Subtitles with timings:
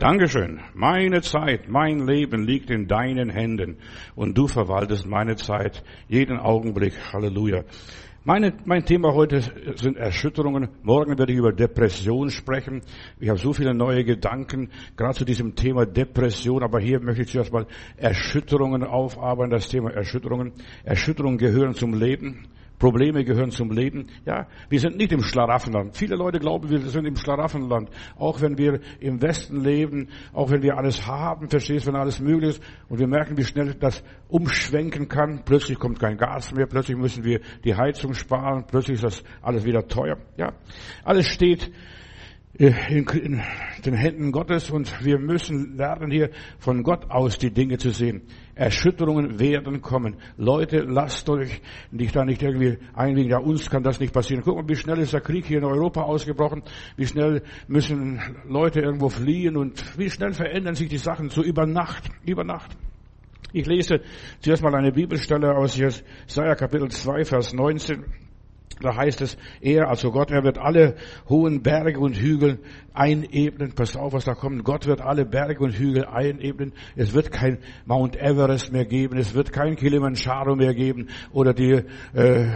[0.00, 0.60] Dankeschön.
[0.72, 3.76] Meine Zeit, mein Leben liegt in deinen Händen
[4.14, 6.94] und du verwaltest meine Zeit jeden Augenblick.
[7.12, 7.64] Halleluja.
[8.24, 9.42] Meine, mein Thema heute
[9.76, 10.70] sind Erschütterungen.
[10.82, 12.80] Morgen werde ich über Depression sprechen.
[13.18, 16.62] Ich habe so viele neue Gedanken, gerade zu diesem Thema Depression.
[16.62, 17.66] Aber hier möchte ich zuerst mal
[17.98, 20.54] Erschütterungen aufarbeiten, das Thema Erschütterungen.
[20.82, 22.46] Erschütterungen gehören zum Leben.
[22.80, 24.06] Probleme gehören zum Leben.
[24.24, 25.96] Ja, wir sind nicht im Schlaraffenland.
[25.96, 27.90] Viele Leute glauben, wir sind im Schlaraffenland.
[28.16, 32.56] Auch wenn wir im Westen leben, auch wenn wir alles haben, verstehst, wenn alles möglich
[32.56, 32.62] ist.
[32.88, 35.42] Und wir merken, wie schnell das umschwenken kann.
[35.44, 36.66] Plötzlich kommt kein Gas mehr.
[36.66, 38.64] Plötzlich müssen wir die Heizung sparen.
[38.66, 40.16] Plötzlich ist das alles wieder teuer.
[40.38, 40.54] Ja,
[41.04, 41.70] alles steht
[42.54, 42.74] in,
[43.06, 43.42] in
[43.84, 48.22] den Händen Gottes und wir müssen lernen hier von Gott aus die Dinge zu sehen.
[48.60, 50.16] Erschütterungen werden kommen.
[50.36, 54.42] Leute, lasst euch nicht da nicht irgendwie einlegen, ja uns kann das nicht passieren.
[54.44, 56.62] Guck mal, wie schnell ist der Krieg hier in Europa ausgebrochen,
[56.94, 61.64] wie schnell müssen Leute irgendwo fliehen und wie schnell verändern sich die Sachen so über
[61.64, 62.76] Nacht, über Nacht.
[63.54, 64.02] Ich lese
[64.40, 68.04] zuerst mal eine Bibelstelle aus Jesaja Kapitel 2, Vers 19.
[68.80, 70.96] Da heißt es, er, also Gott, er wird alle
[71.28, 72.60] hohen Berge und Hügel
[72.94, 73.74] einebnen.
[73.74, 74.64] Passt auf, was da kommt.
[74.64, 76.72] Gott wird alle Berge und Hügel einebnen.
[76.96, 79.18] Es wird kein Mount Everest mehr geben.
[79.18, 81.82] Es wird kein Kilimanjaro mehr geben oder die
[82.14, 82.46] äh,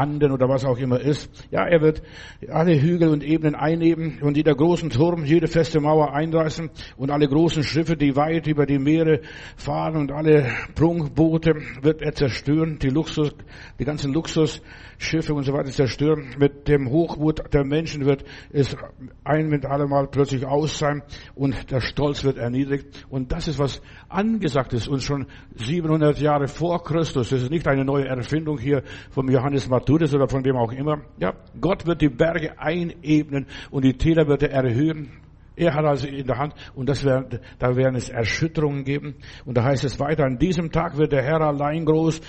[0.00, 1.30] Anden oder was auch immer ist.
[1.50, 2.02] Ja, er wird
[2.48, 7.28] alle Hügel und Ebenen einnehmen und jeder großen Turm, jede feste Mauer einreißen und alle
[7.28, 9.20] großen Schiffe, die weit über die Meere
[9.56, 13.32] fahren und alle Prunkboote wird er zerstören, die Luxus,
[13.78, 16.34] die ganzen Luxusschiffe und so weiter zerstören.
[16.38, 18.74] Mit dem Hochmut der Menschen wird es
[19.24, 21.02] ein mit allemal plötzlich aus sein
[21.34, 23.06] und der Stolz wird erniedrigt.
[23.10, 27.30] Und das ist was angesagt ist und schon 700 Jahre vor Christus.
[27.30, 31.00] Das ist nicht eine neue Erfindung hier vom Johannes Matthäus oder von wem auch immer.
[31.18, 35.10] Ja, Gott wird die Berge einebnen und die Täler wird er erhöhen.
[35.56, 39.16] Er hat also in der Hand, und das werden, da werden es Erschütterungen geben.
[39.44, 42.20] Und da heißt es weiter, an diesem Tag wird der Herr allein groß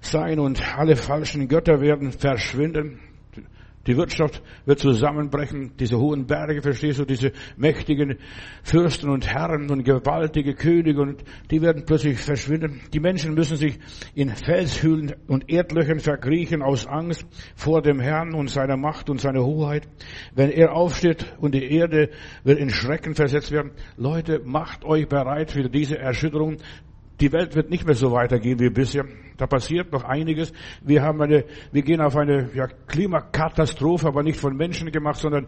[0.00, 3.00] sein und alle falschen Götter werden verschwinden.
[3.88, 8.18] Die Wirtschaft wird zusammenbrechen, diese hohen Berge, verstehst du, diese mächtigen
[8.62, 12.82] Fürsten und Herren und gewaltige Könige und die werden plötzlich verschwinden.
[12.92, 13.78] Die Menschen müssen sich
[14.14, 19.42] in Felshöhlen und Erdlöchern verkriechen aus Angst vor dem Herrn und seiner Macht und seiner
[19.42, 19.88] Hoheit.
[20.34, 22.10] Wenn er aufsteht und die Erde
[22.44, 26.58] wird in Schrecken versetzt werden, Leute, macht euch bereit für diese Erschütterung.
[27.20, 29.04] Die Welt wird nicht mehr so weitergehen wie bisher.
[29.36, 30.52] Da passiert noch einiges.
[30.82, 35.46] Wir haben eine, wir gehen auf eine ja, Klimakatastrophe, aber nicht von Menschen gemacht, sondern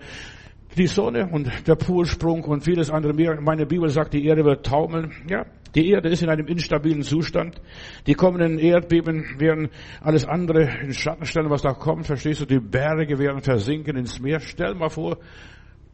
[0.76, 3.40] die Sonne und der Polsprung und vieles andere mehr.
[3.40, 5.12] Meine Bibel sagt, die Erde wird taumeln.
[5.28, 7.60] Ja, die Erde ist in einem instabilen Zustand.
[8.06, 9.68] Die kommenden Erdbeben werden
[10.00, 12.06] alles andere in Schatten stellen, was da kommt.
[12.06, 12.46] Verstehst du?
[12.46, 14.40] Die Berge werden versinken ins Meer.
[14.40, 15.18] Stell mal vor,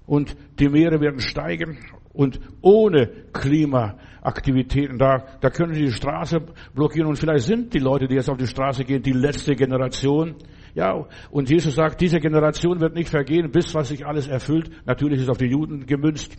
[0.06, 1.78] und die Meere werden steigen
[2.16, 6.40] und ohne Klimaaktivitäten, da, da können sie die Straße
[6.74, 10.36] blockieren und vielleicht sind die Leute, die jetzt auf die Straße gehen, die letzte Generation.
[10.74, 14.70] Ja, und Jesus sagt, diese Generation wird nicht vergehen, bis was sich alles erfüllt.
[14.86, 16.36] Natürlich ist auf die Juden gemünzt.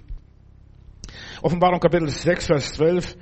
[1.42, 3.16] Offenbarung Kapitel 6, Vers 12.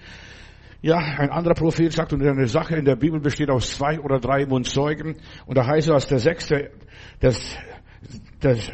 [0.81, 4.19] Ja, ein anderer Prophet sagt, und eine Sache in der Bibel besteht aus zwei oder
[4.19, 5.17] drei Mundzeugen.
[5.45, 6.71] Und da heißt es, als der sechste,
[7.19, 7.57] das
[8.39, 8.71] das,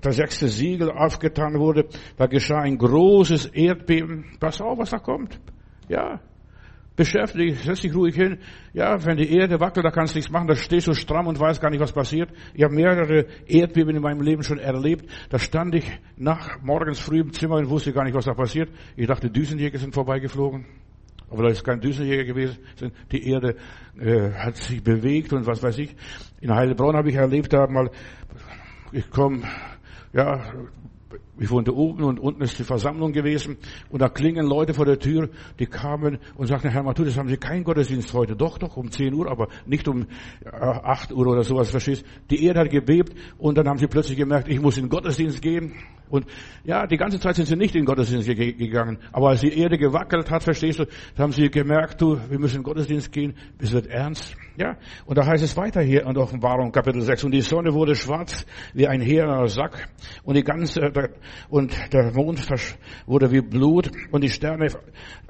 [0.00, 1.86] das sechste Siegel aufgetan wurde,
[2.16, 4.36] da geschah ein großes Erdbeben.
[4.40, 5.40] Pass auf, was da kommt.
[5.88, 6.20] Ja,
[6.96, 8.38] beschäftigt, setz dich ruhig hin.
[8.72, 11.38] Ja, wenn die Erde wackelt, da kannst du nichts machen, da stehst du stramm und
[11.38, 12.30] weißt gar nicht, was passiert.
[12.54, 15.10] Ich habe mehrere Erdbeben in meinem Leben schon erlebt.
[15.30, 18.70] Da stand ich nach morgens früh im Zimmer und wusste gar nicht, was da passiert.
[18.96, 20.66] Ich dachte, Düsenjäger sind vorbeigeflogen.
[21.30, 22.58] Aber da ist kein Düsenjäger gewesen.
[23.10, 23.56] Die Erde
[23.98, 25.96] äh, hat sich bewegt und was weiß ich.
[26.40, 27.90] In Heilbronn habe ich erlebt, da mal
[28.94, 29.42] ich komme,
[30.12, 30.40] ja,
[31.38, 33.56] ich wohnte oben und unten ist die Versammlung gewesen
[33.90, 35.28] und da klingen Leute vor der Tür,
[35.58, 38.36] die kamen und sagten, Herr Matthäus, haben Sie keinen Gottesdienst heute?
[38.36, 40.06] Doch, doch, um 10 Uhr, aber nicht um
[40.44, 42.04] 8 Uhr oder sowas, verstehst?
[42.30, 45.42] Die Erde hat gebebt und dann haben sie plötzlich gemerkt, ich muss in den Gottesdienst
[45.42, 45.72] gehen.
[46.08, 46.26] Und
[46.64, 48.98] ja, die ganze Zeit sind sie nicht in den Gottesdienst gegangen.
[49.10, 50.86] Aber als die Erde gewackelt hat, verstehst du,
[51.18, 54.36] haben sie gemerkt, du, wir müssen in den Gottesdienst gehen, es wird ernst.
[54.56, 54.76] Ja,
[55.06, 57.24] und da heißt es weiter hier in Offenbarung Kapitel 6.
[57.24, 59.88] Und die Sonne wurde schwarz wie ein heerender Sack
[60.22, 60.92] und die ganze,
[61.48, 62.46] und der Mond
[63.06, 64.68] wurde wie Blut und die Sterne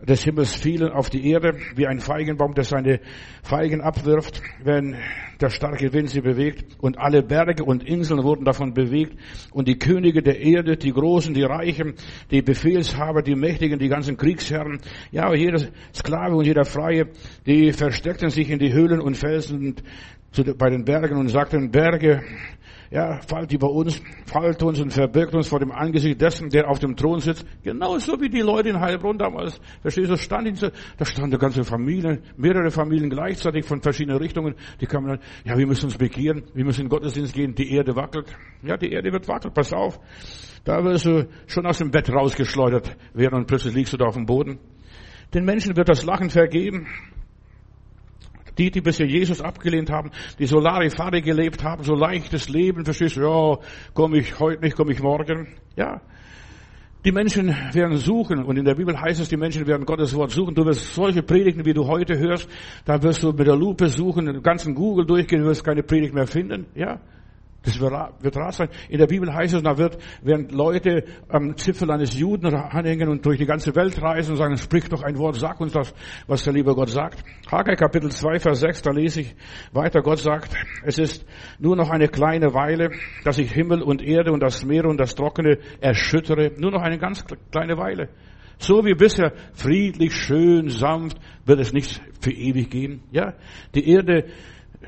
[0.02, 3.00] des Himmels fielen auf die Erde wie ein Feigenbaum, der seine
[3.42, 4.96] Feigen abwirft, wenn
[5.40, 6.76] der starke Wind sie bewegt.
[6.78, 9.18] Und alle Berge und Inseln wurden davon bewegt.
[9.52, 11.94] Und die Könige der Erde, die Großen, die Reichen,
[12.30, 14.80] die Befehlshaber, die Mächtigen, die ganzen Kriegsherren,
[15.10, 15.60] ja, jeder
[15.94, 17.08] Sklave und jeder Freie,
[17.46, 19.76] die versteckten sich in die Höhlen und Felsen
[20.58, 22.22] bei den Bergen und sagt den Berge,
[22.94, 26.78] ja, fallt über uns, fallt uns und verbirgt uns vor dem Angesicht dessen, der auf
[26.78, 27.44] dem Thron sitzt.
[27.64, 29.60] Genauso wie die Leute in Heilbronn damals.
[29.82, 34.54] Verstehst du, stand in, da stand eine ganze Familie, mehrere Familien gleichzeitig von verschiedenen Richtungen.
[34.80, 37.96] Die kamen dann, ja, wir müssen uns bekehren, wir müssen in Gottesdienst gehen, die Erde
[37.96, 38.32] wackelt.
[38.62, 39.98] Ja, die Erde wird wackelt, pass auf.
[40.62, 44.14] Da wirst du schon aus dem Bett rausgeschleudert werden und plötzlich liegst du da auf
[44.14, 44.60] dem Boden.
[45.34, 46.86] Den Menschen wird das Lachen vergeben.
[48.58, 53.16] Die, die bisher Jesus abgelehnt haben, die so Larifari gelebt haben, so leichtes Leben, verstehst
[53.16, 53.58] du, ja,
[53.92, 55.48] komme ich heute nicht, komme ich morgen.
[55.76, 56.00] Ja.
[57.04, 60.30] Die Menschen werden suchen, und in der Bibel heißt es, die Menschen werden Gottes Wort
[60.30, 60.54] suchen.
[60.54, 62.48] Du wirst solche Predigten, wie du heute hörst,
[62.86, 66.14] da wirst du mit der Lupe suchen, den ganzen Google durchgehen, du wirst keine Predigt
[66.14, 66.66] mehr finden.
[66.74, 67.00] Ja.
[67.64, 68.68] Das wird rar sein.
[68.90, 73.24] In der Bibel heißt es, da wird, während Leute am Zipfel eines Juden anhängen und
[73.24, 75.94] durch die ganze Welt reisen und sagen, sprich doch ein Wort, sag uns das,
[76.26, 77.24] was der liebe Gott sagt.
[77.50, 79.34] Haggai Kapitel 2, Vers 6, da lese ich
[79.72, 80.02] weiter.
[80.02, 81.24] Gott sagt, es ist
[81.58, 82.90] nur noch eine kleine Weile,
[83.24, 86.52] dass ich Himmel und Erde und das Meer und das Trockene erschüttere.
[86.58, 88.10] Nur noch eine ganz kleine Weile.
[88.58, 93.02] So wie bisher friedlich, schön, sanft, wird es nicht für ewig gehen.
[93.10, 93.34] Ja,
[93.74, 94.26] die Erde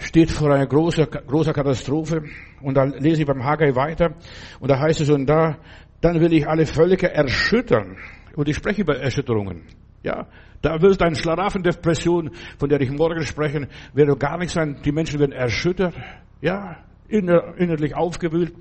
[0.00, 2.25] steht vor einer großen, großer Katastrophe.
[2.62, 4.14] Und dann lese ich beim Haggai weiter.
[4.60, 5.58] Und da heißt es, und da,
[6.00, 7.96] dann will ich alle Völker erschüttern.
[8.34, 9.62] Und ich spreche über Erschütterungen.
[10.02, 10.26] Ja,
[10.62, 14.76] da wird ein Schlaraffendepression, von der ich morgen sprechen, wird gar nicht sein.
[14.84, 15.94] Die Menschen werden erschüttert.
[16.40, 16.76] Ja,
[17.08, 18.55] innerlich aufgewühlt.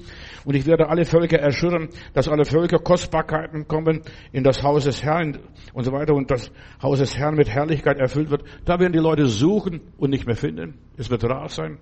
[0.45, 4.01] Und ich werde alle Völker erschüttern, dass alle Völker Kostbarkeiten kommen
[4.31, 5.39] in das Haus des Herrn
[5.73, 6.51] und so weiter und das
[6.81, 8.43] Haus des Herrn mit Herrlichkeit erfüllt wird.
[8.65, 10.75] Da werden die Leute suchen und nicht mehr finden.
[10.97, 11.79] Es wird rar sein.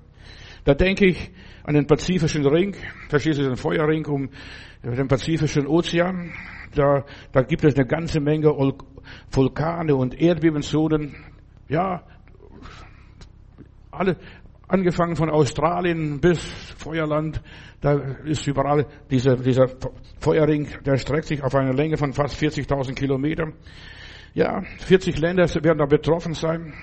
[0.64, 1.32] Da denke ich
[1.64, 2.76] an den Pazifischen Ring,
[3.10, 4.30] verstehst du, den Feuerring um
[4.84, 6.32] den Pazifischen Ozean.
[6.74, 8.50] Da, da gibt es eine ganze Menge
[9.32, 11.16] Vulkane und Erdbebenzonen.
[11.68, 12.04] Ja,
[13.92, 14.18] alle,
[14.74, 16.40] angefangen von Australien bis
[16.78, 17.42] Feuerland,
[17.80, 17.94] da
[18.26, 19.68] ist überall dieser, dieser
[20.20, 23.54] Feuerring, der streckt sich auf eine Länge von fast 40.000 Kilometern.
[24.34, 26.74] Ja, 40 Länder werden da betroffen sein,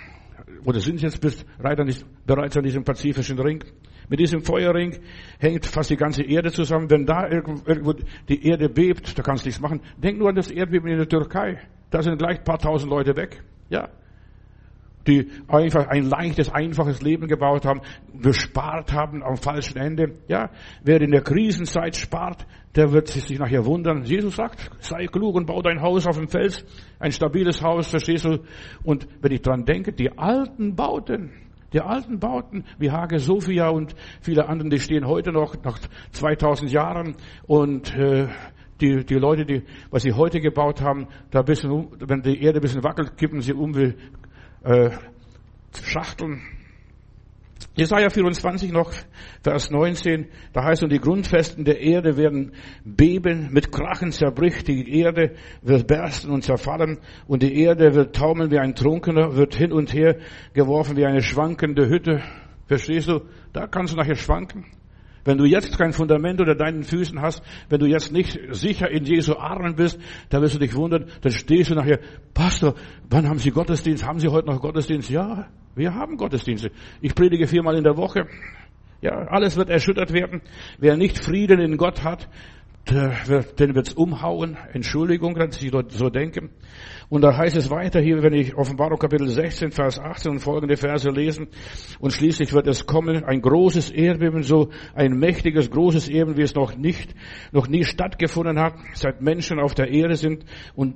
[0.64, 3.64] oder sind jetzt bereits an diesem pazifischen Ring.
[4.08, 4.96] Mit diesem Feuerring
[5.40, 6.88] hängt fast die ganze Erde zusammen.
[6.90, 7.94] Wenn da irgendwo
[8.28, 9.80] die Erde bebt, da kannst du nichts machen.
[9.96, 11.58] Denk nur an das Erdbeben in der Türkei.
[11.90, 13.42] Da sind gleich ein paar tausend Leute weg.
[13.68, 13.88] Ja,
[15.10, 17.80] die einfach ein leichtes, einfaches Leben gebaut haben,
[18.22, 20.18] gespart haben am falschen Ende.
[20.28, 20.50] Ja,
[20.84, 22.46] wer in der Krisenzeit spart,
[22.76, 24.04] der wird sich nachher wundern.
[24.04, 26.64] Jesus sagt, sei klug und bau dein Haus auf dem Fels,
[27.00, 28.38] ein stabiles Haus, verstehst du?
[28.84, 31.32] Und wenn ich dran denke, die alten Bauten,
[31.72, 35.78] die alten Bauten wie Hage Sophia und viele anderen, die stehen heute noch nach
[36.12, 37.16] 2000 Jahren
[37.46, 38.28] und äh,
[38.80, 42.62] die, die Leute, die, was sie heute gebaut haben, da bisschen, wenn die Erde ein
[42.62, 43.94] bisschen wackelt, kippen sie um wie
[44.64, 44.90] äh,
[45.82, 46.42] Schachteln.
[47.76, 48.92] Jesaja 24 noch,
[49.42, 52.52] Vers 19, da heißt und die Grundfesten der Erde werden
[52.84, 58.50] beben, mit Krachen zerbricht, die Erde wird bersten und zerfallen und die Erde wird taumeln
[58.50, 60.16] wie ein Trunkener, wird hin und her
[60.52, 62.22] geworfen wie eine schwankende Hütte.
[62.66, 63.20] Verstehst du?
[63.52, 64.66] Da kannst du nachher schwanken.
[65.24, 69.04] Wenn du jetzt kein Fundament unter deinen Füßen hast, wenn du jetzt nicht sicher in
[69.04, 72.00] Jesu Armen bist, dann wirst du dich wundern, dann stehst du nachher,
[72.34, 72.74] Pastor,
[73.08, 74.06] wann haben Sie Gottesdienst?
[74.06, 75.10] Haben Sie heute noch Gottesdienst?
[75.10, 76.70] Ja, wir haben Gottesdienste.
[77.00, 78.26] Ich predige viermal in der Woche.
[79.02, 80.42] Ja, alles wird erschüttert werden.
[80.78, 82.28] Wer nicht Frieden in Gott hat,
[82.88, 84.56] den wird's umhauen.
[84.72, 86.50] Entschuldigung, dass ich so denke.
[87.08, 90.76] Und da heißt es weiter hier, wenn ich Offenbarung Kapitel 16, Vers 18 und folgende
[90.76, 91.48] Verse lesen.
[91.98, 96.54] Und schließlich wird es kommen, ein großes Erdbeben, so ein mächtiges, großes Erdbeben, wie es
[96.54, 97.14] noch nicht,
[97.52, 100.44] noch nie stattgefunden hat, seit Menschen auf der Erde sind.
[100.74, 100.94] Und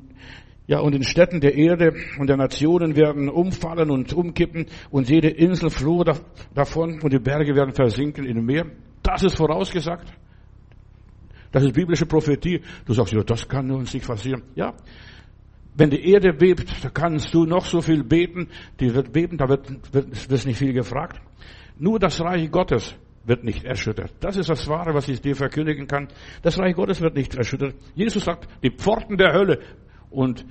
[0.66, 5.28] ja, und in Städten der Erde und der Nationen werden umfallen und umkippen und jede
[5.28, 6.04] Insel floh
[6.54, 8.66] davon und die Berge werden versinken in Meer.
[9.02, 10.10] Das ist vorausgesagt.
[11.54, 12.62] Das ist biblische Prophetie.
[12.84, 14.42] Du sagst, ja, das kann uns nicht passieren.
[14.56, 14.74] Ja.
[15.76, 18.48] Wenn die Erde bebt, kannst du noch so viel beten.
[18.80, 21.20] Die wird beben, da wird, wird, wird nicht viel gefragt.
[21.78, 24.12] Nur das Reich Gottes wird nicht erschüttert.
[24.18, 26.08] Das ist das Wahre, was ich dir verkündigen kann.
[26.42, 27.76] Das Reich Gottes wird nicht erschüttert.
[27.94, 29.60] Jesus sagt, die Pforten der Hölle
[30.10, 30.44] und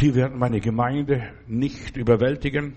[0.00, 2.74] die werden meine Gemeinde nicht überwältigen.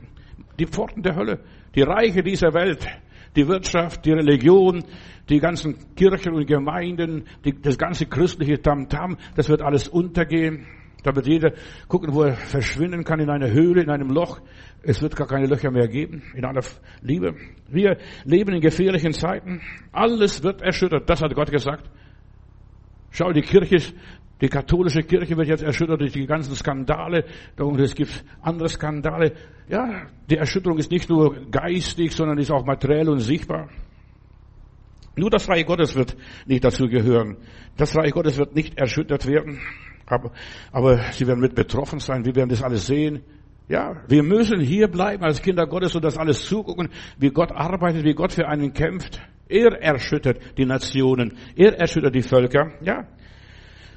[0.59, 1.41] Die Pforten der Hölle,
[1.75, 2.87] die Reiche dieser Welt,
[3.35, 4.83] die Wirtschaft, die Religion,
[5.29, 10.67] die ganzen Kirchen und Gemeinden, die, das ganze christliche Tamtam, das wird alles untergehen.
[11.03, 11.53] Da wird jeder
[11.87, 14.39] gucken, wo er verschwinden kann in einer Höhle, in einem Loch.
[14.81, 16.63] Es wird gar keine Löcher mehr geben, in aller
[17.01, 17.35] Liebe.
[17.69, 19.61] Wir leben in gefährlichen Zeiten.
[19.91, 21.07] Alles wird erschüttert.
[21.07, 21.87] Das hat Gott gesagt.
[23.11, 23.93] Schau, die Kirche,
[24.45, 27.25] Die katholische Kirche wird jetzt erschüttert durch die ganzen Skandale
[27.57, 29.33] und es gibt andere Skandale.
[29.67, 33.69] Ja, die Erschütterung ist nicht nur geistig, sondern ist auch materiell und sichtbar.
[35.15, 37.37] Nur das Reich Gottes wird nicht dazu gehören.
[37.75, 39.59] Das Reich Gottes wird nicht erschüttert werden.
[40.05, 40.31] Aber,
[40.71, 42.23] aber sie werden mit betroffen sein.
[42.23, 43.23] Wir werden das alles sehen.
[43.67, 48.03] Ja, wir müssen hier bleiben als Kinder Gottes und das alles zugucken, wie Gott arbeitet,
[48.03, 49.19] wie Gott für einen kämpft.
[49.49, 51.35] Er erschüttert die Nationen.
[51.55, 52.73] Er erschüttert die Völker.
[52.81, 53.07] Ja.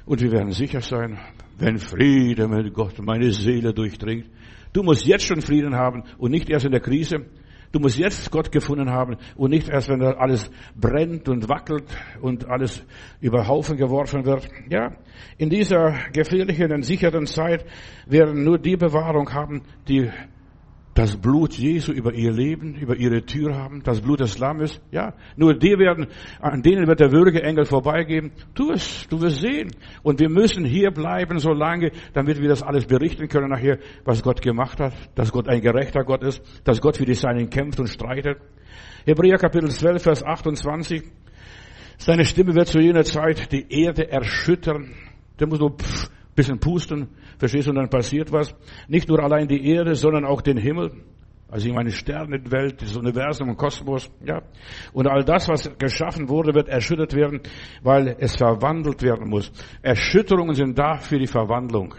[0.09, 1.19] Und wir werden sicher sein,
[1.59, 4.25] wenn Friede mit Gott meine Seele durchdringt.
[4.73, 7.27] Du musst jetzt schon Frieden haben und nicht erst in der Krise.
[7.71, 11.85] Du musst jetzt Gott gefunden haben und nicht erst, wenn alles brennt und wackelt
[12.21, 12.83] und alles
[13.21, 14.49] über Haufen geworfen wird.
[14.67, 14.95] Ja,
[15.37, 17.63] in dieser gefährlichen und sicheren Zeit
[18.07, 20.09] werden nur die Bewahrung haben, die
[20.93, 25.13] das Blut Jesu über ihr Leben, über ihre Tür haben, das Blut des Lammes, ja.
[25.37, 26.07] Nur die werden,
[26.41, 28.31] an denen wird der würdige Engel vorbeigehen.
[28.53, 29.71] Tu es, du wirst sehen.
[30.03, 34.23] Und wir müssen hier bleiben so lange, damit wir das alles berichten können nachher, was
[34.23, 37.79] Gott gemacht hat, dass Gott ein gerechter Gott ist, dass Gott für die Seinen kämpft
[37.79, 38.39] und streitet.
[39.05, 41.03] Hebräer Kapitel 12, Vers 28.
[41.97, 44.95] Seine Stimme wird zu jener Zeit die Erde erschüttern.
[45.39, 47.71] Der muss nur pff, bisschen pusten Verstehst du?
[47.71, 48.53] Und dann passiert was.
[48.87, 50.91] Nicht nur allein die Erde, sondern auch den Himmel.
[51.51, 54.43] Also ich meine Sternenwelt, das Universum und Kosmos, ja.
[54.93, 57.41] Und all das, was geschaffen wurde, wird erschüttert werden,
[57.81, 59.51] weil es verwandelt werden muss.
[59.81, 61.95] Erschütterungen sind da für die Verwandlung.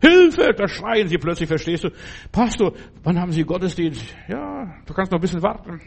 [0.00, 0.52] Hilfe!
[0.56, 1.90] Da schreien sie plötzlich, verstehst du?
[2.32, 2.72] Pastor,
[3.04, 4.04] wann haben Sie Gottesdienst?
[4.26, 5.80] Ja, du kannst noch ein bisschen warten.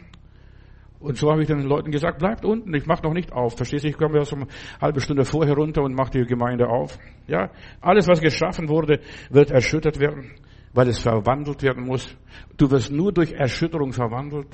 [1.00, 3.56] Und so habe ich den Leuten gesagt, bleibt unten, ich mache noch nicht auf.
[3.56, 4.46] Verstehst du, ich komme ja so eine
[4.80, 6.98] halbe Stunde vorher runter und mache die Gemeinde auf.
[7.26, 10.32] Ja, alles, was geschaffen wurde, wird erschüttert werden,
[10.74, 12.14] weil es verwandelt werden muss.
[12.58, 14.48] Du wirst nur durch Erschütterung verwandelt.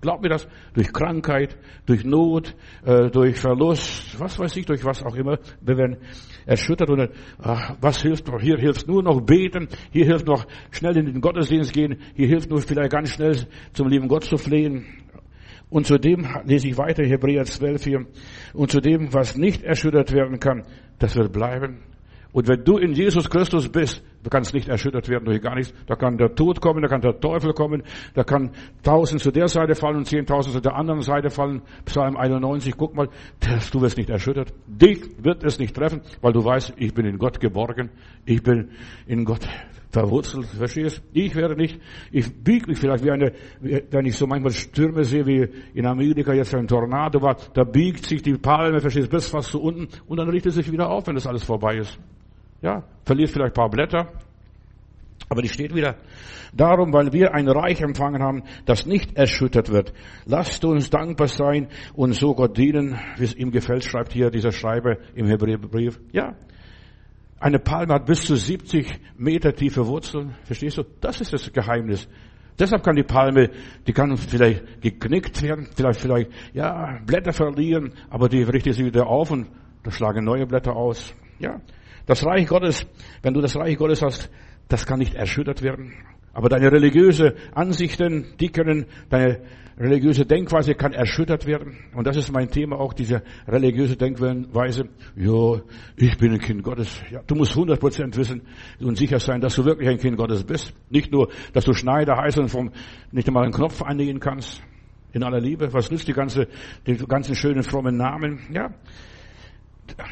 [0.00, 5.02] Glaub mir das, durch Krankheit, durch Not, äh, durch Verlust, was weiß ich, durch was
[5.02, 5.38] auch immer.
[5.60, 5.98] Wir werden
[6.46, 8.40] erschüttert und ach, was hilft noch?
[8.40, 12.48] Hier hilft nur noch beten, hier hilft noch schnell in den Gottesdienst gehen, hier hilft
[12.48, 14.86] nur vielleicht ganz schnell zum lieben Gott zu flehen.
[15.70, 18.06] Und zu dem lese ich weiter Hebräer 12 hier.
[18.52, 20.64] Und zu dem, was nicht erschüttert werden kann,
[20.98, 21.78] das wird bleiben.
[22.32, 25.74] Und wenn du in Jesus Christus bist, du kannst nicht erschüttert werden durch gar nichts.
[25.86, 27.82] Da kann der Tod kommen, da kann der Teufel kommen,
[28.14, 28.50] da kann
[28.84, 31.62] tausend zu der Seite fallen und zehntausend zu der anderen Seite fallen.
[31.86, 33.08] Psalm 91, guck mal,
[33.72, 34.52] du wirst nicht erschüttert.
[34.66, 37.90] Dich wird es nicht treffen, weil du weißt, ich bin in Gott geborgen,
[38.24, 38.70] ich bin
[39.06, 39.48] in Gott
[39.90, 41.02] verwurzelt, verstehst?
[41.12, 41.80] Ich werde nicht,
[42.12, 46.32] ich biege mich vielleicht wie eine, wenn ich so manchmal Stürme sehe, wie in Amerika
[46.32, 50.16] jetzt ein Tornado war, da biegt sich die Palme, verstehst, bis fast zu unten und
[50.18, 51.98] dann richtet sich wieder auf, wenn das alles vorbei ist.
[52.62, 54.12] Ja, verliert vielleicht ein paar Blätter,
[55.28, 55.96] aber die steht wieder.
[56.52, 59.92] Darum, weil wir ein Reich empfangen haben, das nicht erschüttert wird.
[60.26, 64.50] Lasst uns dankbar sein und so Gott dienen, wie es ihm gefällt, schreibt hier dieser
[64.50, 66.00] Schreiber im Hebräerbrief.
[66.12, 66.34] Ja,
[67.40, 70.34] eine Palme hat bis zu 70 Meter tiefe Wurzeln.
[70.44, 70.84] Verstehst du?
[71.00, 72.06] Das ist das Geheimnis.
[72.58, 73.50] Deshalb kann die Palme,
[73.86, 79.06] die kann vielleicht geknickt werden, vielleicht, vielleicht, ja, Blätter verlieren, aber die richtet sich wieder
[79.06, 79.48] auf und
[79.82, 81.14] da schlagen neue Blätter aus.
[81.38, 81.62] Ja.
[82.04, 82.86] Das Reich Gottes,
[83.22, 84.30] wenn du das Reich Gottes hast,
[84.68, 85.94] das kann nicht erschüttert werden.
[86.34, 89.40] Aber deine religiöse Ansichten, die können, deine
[89.80, 91.78] religiöse Denkweise kann erschüttert werden.
[91.94, 94.84] Und das ist mein Thema auch, diese religiöse Denkweise.
[95.16, 95.60] Ja,
[95.96, 97.02] ich bin ein Kind Gottes.
[97.10, 98.42] Ja, du musst 100% wissen
[98.78, 100.74] und sicher sein, dass du wirklich ein Kind Gottes bist.
[100.90, 102.70] Nicht nur, dass du Schneider heißt und vom,
[103.10, 104.62] nicht einmal einen Knopf einlegen kannst.
[105.12, 105.72] In aller Liebe.
[105.72, 106.46] Was nützt die ganze,
[106.86, 108.38] die ganzen schönen frommen Namen?
[108.52, 108.72] Ja.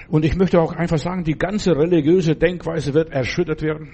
[0.09, 3.91] Und ich möchte auch einfach sagen, die ganze religiöse Denkweise wird erschüttert werden.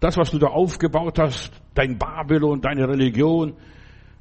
[0.00, 3.54] Das, was du da aufgebaut hast, dein Babylon, deine Religion,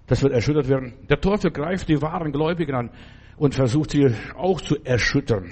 [0.07, 0.93] das wird erschüttert werden.
[1.09, 2.89] Der Teufel greift die wahren Gläubigen an
[3.37, 5.51] und versucht sie auch zu erschüttern.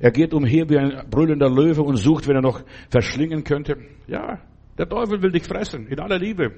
[0.00, 3.76] Er geht umher wie ein brüllender Löwe und sucht, wenn er noch verschlingen könnte.
[4.06, 4.40] Ja,
[4.78, 6.52] der Teufel will dich fressen, in aller Liebe.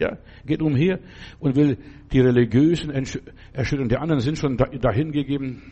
[0.00, 0.16] Ja,
[0.46, 1.00] geht umher
[1.40, 1.76] und will
[2.12, 2.90] die Religiösen
[3.52, 3.88] erschüttern.
[3.88, 5.62] Die anderen sind schon dahingegeben.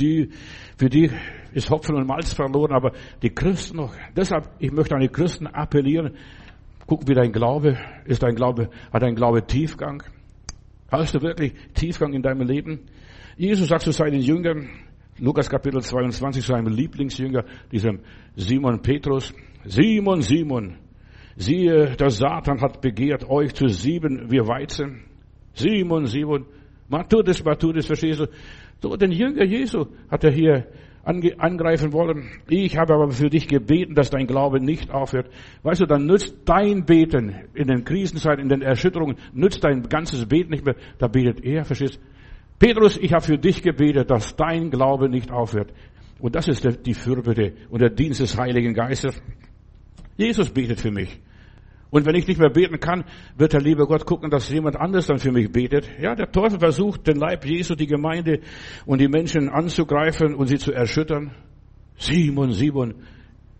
[0.00, 0.30] Die,
[0.76, 1.10] für die
[1.52, 3.94] ist Hopfen und Malz verloren, aber die Christen noch.
[4.16, 6.14] Deshalb, ich möchte an die Christen appellieren.
[6.86, 8.22] Guck, wie dein Glaube ist.
[8.22, 10.02] Dein Glaube, hat dein Glaube Tiefgang?
[10.90, 12.80] Hast du wirklich Tiefgang in deinem Leben?
[13.36, 14.70] Jesus sagt zu seinen Jüngern,
[15.18, 18.00] Lukas Kapitel 22, zu seinem Lieblingsjünger, diesem
[18.36, 20.76] Simon Petrus, Simon, Simon,
[21.36, 25.02] siehe, der Satan hat begehrt, euch zu sieben wie Weizen.
[25.52, 26.46] Simon, Simon,
[26.88, 27.26] man tut
[27.84, 28.26] verstehst du?
[28.80, 30.68] So, den Jünger Jesu hat er hier
[31.08, 32.28] angreifen wollen.
[32.48, 35.30] Ich habe aber für dich gebeten, dass dein Glaube nicht aufhört.
[35.62, 40.26] Weißt du, dann nützt dein Beten in den Krisenzeiten, in den Erschütterungen, nützt dein ganzes
[40.26, 40.76] Beten nicht mehr.
[40.98, 41.98] Da betet er, verstehst?
[42.58, 45.72] Petrus, ich habe für dich gebetet, dass dein Glaube nicht aufhört.
[46.20, 49.22] Und das ist die Fürbitte und der Dienst des Heiligen Geistes.
[50.16, 51.20] Jesus betet für mich.
[51.90, 53.04] Und wenn ich nicht mehr beten kann,
[53.36, 55.88] wird der liebe Gott gucken, dass jemand anderes dann für mich betet.
[56.00, 58.40] Ja, der Teufel versucht, den Leib Jesu, die Gemeinde
[58.84, 61.32] und die Menschen anzugreifen und sie zu erschüttern.
[61.96, 62.94] Simon, Simon,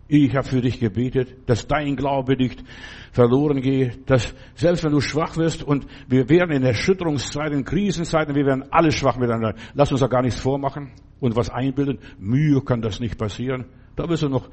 [0.07, 2.63] ich habe für dich gebetet, dass dein Glaube nicht
[3.11, 8.45] verloren geht, dass selbst wenn du schwach wirst und wir werden in Erschütterungszeiten, Krisenzeiten, wir
[8.45, 9.55] werden alle schwach miteinander.
[9.73, 11.99] Lass uns da gar nichts vormachen und was einbilden.
[12.17, 13.65] Mühe kann das nicht passieren.
[13.95, 14.49] Da wirst du noch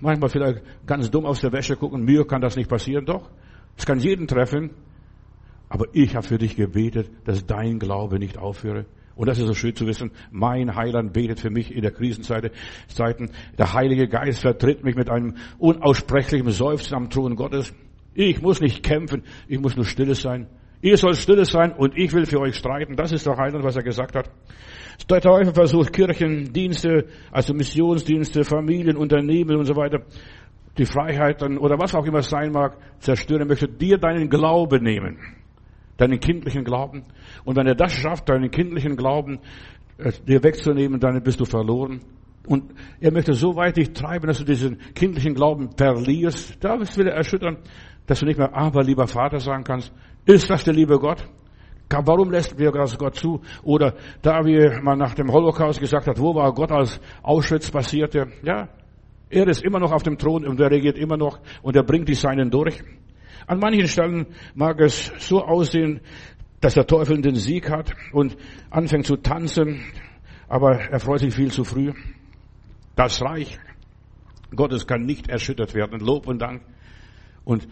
[0.00, 2.04] manchmal vielleicht ganz dumm aus der Wäsche gucken.
[2.04, 3.04] Mir kann das nicht passieren.
[3.04, 3.28] Doch,
[3.76, 4.70] es kann jeden treffen.
[5.68, 8.86] Aber ich habe für dich gebetet, dass dein Glaube nicht aufhöre.
[9.14, 10.12] Und das ist so schön zu wissen.
[10.30, 12.52] Mein Heiland betet für mich in der Krisenzeit.
[13.58, 17.74] Der Heilige Geist vertritt mich mit einem unaussprechlichen Seufzen am Thron Gottes.
[18.14, 19.24] Ich muss nicht kämpfen.
[19.48, 20.46] Ich muss nur stille sein.
[20.80, 22.94] Ihr sollt stille sein und ich will für euch streiten.
[22.94, 24.30] Das ist der Heiland, was er gesagt hat.
[25.06, 30.00] Der Teufel versucht Kirchendienste, also Missionsdienste, Familien, Unternehmen und so weiter,
[30.76, 35.18] die Freiheiten oder was auch immer es sein mag, zerstören möchte, dir deinen Glauben nehmen.
[35.96, 37.04] Deinen kindlichen Glauben.
[37.44, 39.40] Und wenn er das schafft, deinen kindlichen Glauben
[39.98, 42.00] äh, dir wegzunehmen, dann bist du verloren.
[42.46, 46.56] Und er möchte so weit dich treiben, dass du diesen kindlichen Glauben verlierst.
[46.60, 47.58] Da will er erschüttern,
[48.06, 49.92] dass du nicht mehr aber lieber Vater sagen kannst.
[50.24, 51.28] Ist das der liebe Gott?
[51.90, 53.40] Warum lässt wir das Gott zu?
[53.62, 58.28] Oder da wie man nach dem Holocaust gesagt hat, wo war Gott als Auschwitz passierte?
[58.42, 58.68] Ja,
[59.30, 62.08] er ist immer noch auf dem Thron und er regiert immer noch und er bringt
[62.08, 62.82] die Seinen durch.
[63.46, 66.00] An manchen Stellen mag es so aussehen,
[66.60, 68.36] dass der Teufel den Sieg hat und
[68.70, 69.80] anfängt zu tanzen,
[70.48, 71.92] aber er freut sich viel zu früh.
[72.96, 73.58] Das Reich
[74.54, 76.00] Gottes kann nicht erschüttert werden.
[76.00, 76.62] Lob und Dank.
[77.44, 77.68] Und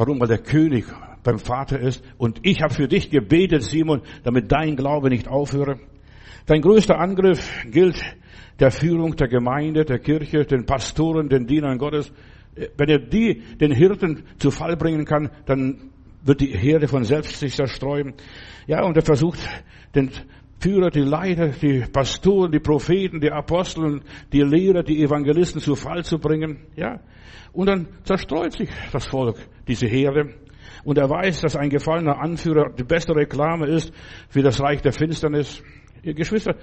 [0.00, 0.18] warum?
[0.18, 0.86] Weil der König
[1.22, 2.02] beim Vater ist.
[2.16, 5.78] Und ich habe für dich gebetet, Simon, damit dein Glaube nicht aufhöre.
[6.46, 8.02] Dein größter Angriff gilt
[8.58, 12.12] der Führung der Gemeinde, der Kirche, den Pastoren, den Dienern Gottes.
[12.76, 15.90] Wenn er die, den Hirten zu Fall bringen kann, dann
[16.22, 18.14] wird die Herde von selbst sich zerstreuen.
[18.66, 19.38] Ja, und er versucht,
[19.94, 20.10] den
[20.60, 26.04] Führer, die Leiter, die Pastoren, die Propheten, die Aposteln, die Lehrer, die Evangelisten zu Fall
[26.04, 26.66] zu bringen.
[26.76, 27.00] Ja,
[27.52, 29.36] und dann zerstreut sich das Volk,
[29.66, 30.34] diese Herde.
[30.84, 33.92] Und er weiß, dass ein gefallener Anführer die beste Reklame ist
[34.28, 35.62] für das Reich der Finsternis.
[36.02, 36.56] Ihr Geschwister,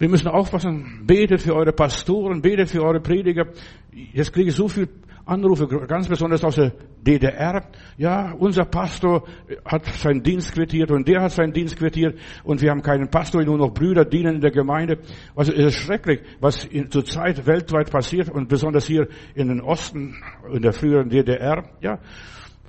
[0.00, 1.02] wir müssen aufpassen.
[1.06, 3.48] Betet für eure Pastoren, betet für eure Prediger.
[3.92, 4.88] Jetzt kriege ich so viel
[5.26, 6.72] Anrufe, ganz besonders aus der
[7.06, 7.66] DDR.
[7.98, 9.24] Ja, unser Pastor
[9.64, 13.44] hat seinen Dienst quittiert und der hat seinen Dienst quittiert und wir haben keinen Pastor,
[13.44, 14.98] nur noch Brüder dienen in der Gemeinde.
[15.36, 20.16] Also es ist schrecklich, was zurzeit weltweit passiert und besonders hier in den Osten,
[20.50, 21.64] in der früheren DDR.
[21.82, 21.98] Ja,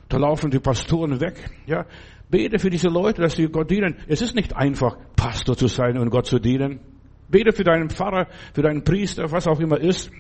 [0.10, 1.50] da laufen die Pastoren weg.
[1.66, 1.86] Ja,
[2.30, 3.96] bete für diese Leute, dass sie Gott dienen.
[4.08, 6.91] Es ist nicht einfach, Pastor zu sein und Gott zu dienen.
[7.32, 10.12] Bete für deinen Pfarrer, für deinen Priester, was auch immer ist,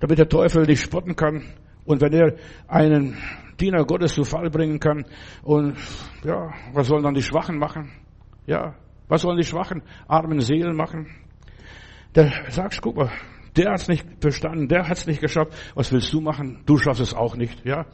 [0.00, 1.42] damit der Teufel dich spotten kann.
[1.84, 2.34] Und wenn er
[2.68, 3.16] einen
[3.58, 5.04] Diener Gottes zu Fall bringen kann,
[5.42, 5.76] und
[6.24, 7.90] ja, was sollen dann die Schwachen machen?
[8.46, 8.74] Ja,
[9.08, 11.06] was sollen die schwachen, armen Seelen machen?
[12.14, 13.10] Der sagst, guck mal,
[13.56, 15.52] der hat's nicht verstanden, der hat's nicht geschafft.
[15.74, 16.62] Was willst du machen?
[16.66, 17.86] Du schaffst es auch nicht, ja?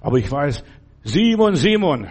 [0.00, 0.64] Aber ich weiß,
[1.02, 2.08] Simon, Simon,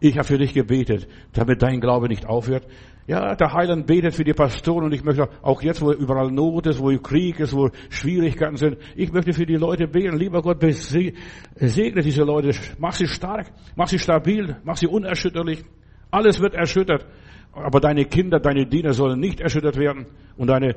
[0.00, 2.66] ich habe für dich gebetet, damit dein Glaube nicht aufhört.
[3.10, 6.68] Ja, der Heiland betet für die Pastoren und ich möchte auch jetzt, wo überall Not
[6.68, 10.16] ist, wo Krieg ist, wo Schwierigkeiten sind, ich möchte für die Leute beten.
[10.16, 15.64] Lieber Gott, segne diese Leute, mach sie stark, mach sie stabil, mach sie unerschütterlich.
[16.12, 17.04] Alles wird erschüttert.
[17.52, 20.76] Aber deine Kinder, deine Diener sollen nicht erschüttert werden und deine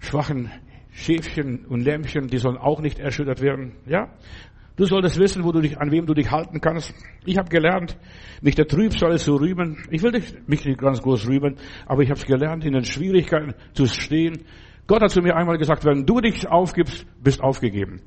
[0.00, 0.50] schwachen
[0.90, 3.76] Schäfchen und Lämpchen, die sollen auch nicht erschüttert werden.
[3.86, 4.08] Ja?
[4.78, 6.94] Du solltest wissen, wo du dich, an wem du dich halten kannst.
[7.26, 7.98] Ich habe gelernt,
[8.40, 9.76] mich der Trübsal zu rühmen.
[9.90, 13.54] Ich will nicht, mich nicht ganz groß rühmen, aber ich habe gelernt, in den Schwierigkeiten
[13.72, 14.44] zu stehen.
[14.86, 18.02] Gott hat zu mir einmal gesagt, wenn du dich aufgibst, bist aufgegeben.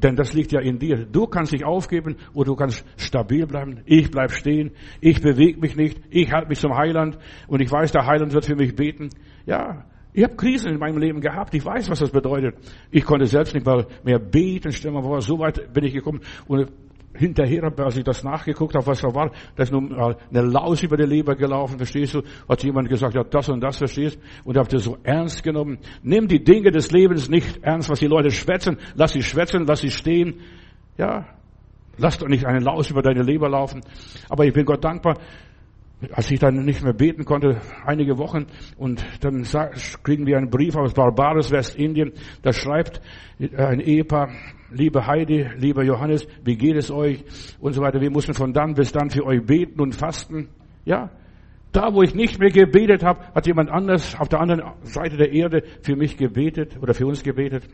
[0.00, 1.04] Denn das liegt ja in dir.
[1.04, 3.80] Du kannst dich aufgeben oder du kannst stabil bleiben.
[3.86, 4.70] Ich bleib stehen.
[5.00, 6.00] Ich bewege mich nicht.
[6.10, 7.18] Ich halte mich zum Heiland.
[7.48, 9.08] Und ich weiß, der Heiland wird für mich beten.
[9.46, 9.84] Ja,
[10.16, 11.54] ich habe Krisen in meinem Leben gehabt.
[11.54, 12.56] Ich weiß, was das bedeutet.
[12.90, 14.72] Ich konnte selbst nicht mehr beten.
[14.72, 16.22] Stell mal vor, so weit bin ich gekommen.
[16.48, 16.72] Und
[17.12, 20.96] hinterher, als ich das nachgeguckt habe, was da war, da ist nun eine Laus über
[20.96, 22.22] die Leber gelaufen, verstehst du?
[22.48, 25.76] Hat jemand gesagt, ja, das und das, verstehst Und habt ihr so ernst genommen.
[26.02, 28.78] Nimm die Dinge des Lebens nicht ernst, was die Leute schwätzen.
[28.94, 30.40] Lass sie schwätzen, lass sie stehen.
[30.96, 31.26] Ja,
[31.98, 33.82] lass doch nicht eine Laus über deine Leber laufen.
[34.30, 35.18] Aber ich bin Gott dankbar,
[36.12, 39.44] als ich dann nicht mehr beten konnte, einige Wochen, und dann
[40.02, 43.00] kriegen wir einen Brief aus Barbados, Westindien, da schreibt
[43.38, 44.30] ein Ehepaar,
[44.70, 47.24] liebe Heidi, lieber Johannes, wie geht es euch?
[47.60, 48.00] Und so weiter.
[48.00, 50.48] Wir mussten von dann bis dann für euch beten und fasten.
[50.84, 51.10] Ja.
[51.72, 55.32] Da, wo ich nicht mehr gebetet habe, hat jemand anders auf der anderen Seite der
[55.32, 57.64] Erde für mich gebetet oder für uns gebetet.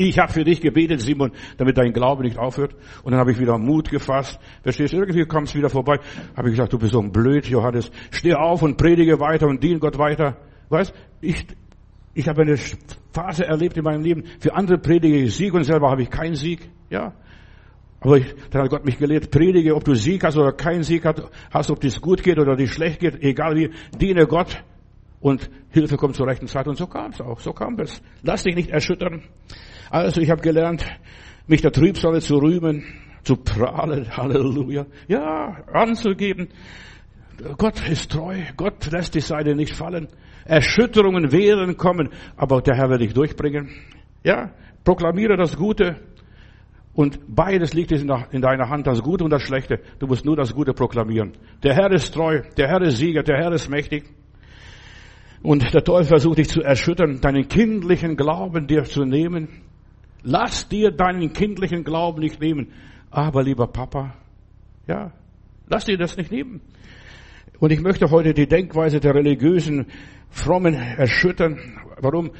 [0.00, 2.76] Ich habe für dich gebetet, Simon, damit dein Glaube nicht aufhört.
[3.02, 4.38] Und dann habe ich wieder Mut gefasst.
[4.62, 4.98] Verstehst du?
[4.98, 5.98] Irgendwie kam wieder vorbei.
[6.36, 7.90] Habe ich gesagt, du bist so ein blöd, Johannes.
[8.12, 10.36] Steh auf und predige weiter und dien Gott weiter.
[10.68, 11.44] Weißt, ich,
[12.14, 12.56] ich habe eine
[13.12, 14.22] Phase erlebt in meinem Leben.
[14.38, 16.70] Für andere predige ich Sieg und selber habe ich keinen Sieg.
[16.90, 17.14] Ja.
[17.98, 21.04] Aber ich, dann hat Gott mich gelehrt, predige, ob du Sieg hast oder keinen Sieg
[21.50, 24.62] hast, ob das gut geht oder dir schlecht geht, egal wie, diene Gott
[25.18, 26.68] und Hilfe kommt zur rechten Zeit.
[26.68, 28.00] Und so kam es auch, so kam es.
[28.22, 29.24] Lass dich nicht erschüttern.
[29.90, 30.84] Also ich habe gelernt,
[31.46, 32.84] mich der Trübsale zu rühmen,
[33.22, 36.48] zu prahlen, Halleluja, ja, anzugeben.
[37.56, 40.08] Gott ist treu, Gott lässt die Seite nicht fallen.
[40.44, 43.70] Erschütterungen werden kommen, aber der Herr wird dich durchbringen.
[44.24, 44.50] Ja,
[44.82, 45.96] proklamiere das Gute.
[46.94, 49.78] Und beides liegt in deiner Hand, das Gute und das Schlechte.
[50.00, 51.34] Du musst nur das Gute proklamieren.
[51.62, 54.04] Der Herr ist treu, der Herr ist Sieger, der Herr ist mächtig.
[55.42, 59.67] Und der Teufel versucht dich zu erschüttern, deinen kindlichen Glauben dir zu nehmen.
[60.22, 62.72] Lass dir deinen kindlichen Glauben nicht nehmen.
[63.10, 64.14] Aber lieber Papa,
[64.86, 65.12] ja,
[65.68, 66.60] lass dir das nicht nehmen.
[67.58, 69.86] Und ich möchte heute die Denkweise der religiösen
[70.30, 71.58] Frommen erschüttern.
[72.00, 72.30] Warum?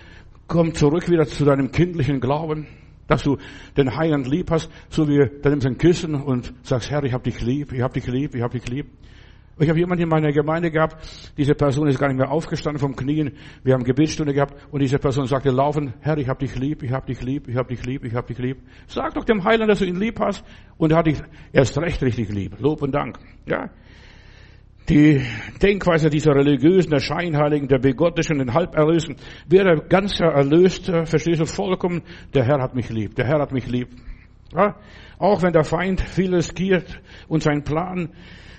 [0.47, 2.67] Komm zurück wieder zu deinem kindlichen Glauben,
[3.07, 3.37] dass du
[3.77, 7.25] den Heiland lieb hast, so wie du nimmst ein Kissen und sagst, Herr, ich hab
[7.25, 8.87] dich lieb, ich hab dich lieb, ich hab dich lieb.
[9.61, 10.97] Ich habe jemanden in meiner Gemeinde gehabt,
[11.37, 13.33] diese Person ist gar nicht mehr aufgestanden vom Knien.
[13.65, 16.93] Wir haben Gebetsstunde gehabt und diese Person sagte laufen, Herr, ich hab dich lieb, ich
[16.93, 18.59] hab dich lieb, ich hab dich lieb, ich hab dich lieb.
[18.87, 20.45] Sag doch dem Heiland, dass du ihn lieb hast
[20.77, 21.21] und er hat dich
[21.53, 22.61] erst recht richtig lieb.
[22.61, 23.19] Lob und Dank.
[23.47, 23.69] Ja.
[24.89, 25.21] Die
[25.61, 29.17] Denkweise dieser religiösen, der Scheinheiligen, der Begottischen, den Halberlösten,
[29.47, 33.67] wäre ganz erlöst, verstehst du vollkommen, der Herr hat mich lieb, der Herr hat mich
[33.67, 33.89] lieb.
[34.55, 34.77] Ja?
[35.19, 38.11] Auch wenn der Feind viel riskiert und sein Plan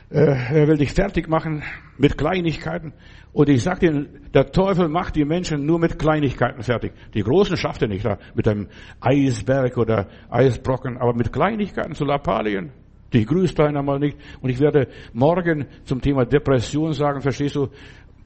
[0.09, 1.63] er will dich fertig machen
[1.97, 2.93] mit Kleinigkeiten.
[3.31, 6.93] Und ich sage dir, der Teufel macht die Menschen nur mit Kleinigkeiten fertig.
[7.13, 8.67] Die Großen schafft er nicht, da, mit einem
[8.99, 12.71] Eisberg oder Eisbrocken, aber mit Kleinigkeiten zu Lappalien.
[13.13, 14.17] Die grüßt einer mal nicht.
[14.41, 17.69] Und ich werde morgen zum Thema Depression sagen, verstehst du?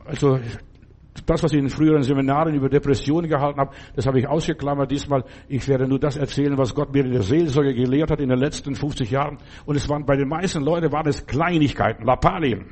[0.05, 0.39] Also
[1.26, 5.23] das, was ich in früheren Seminaren über Depressionen gehalten habe, das habe ich ausgeklammert diesmal.
[5.47, 8.39] Ich werde nur das erzählen, was Gott mir in der Seelsorge gelehrt hat in den
[8.39, 9.38] letzten 50 Jahren.
[9.65, 12.65] Und es waren bei den meisten Leuten waren es Kleinigkeiten, Lappalien.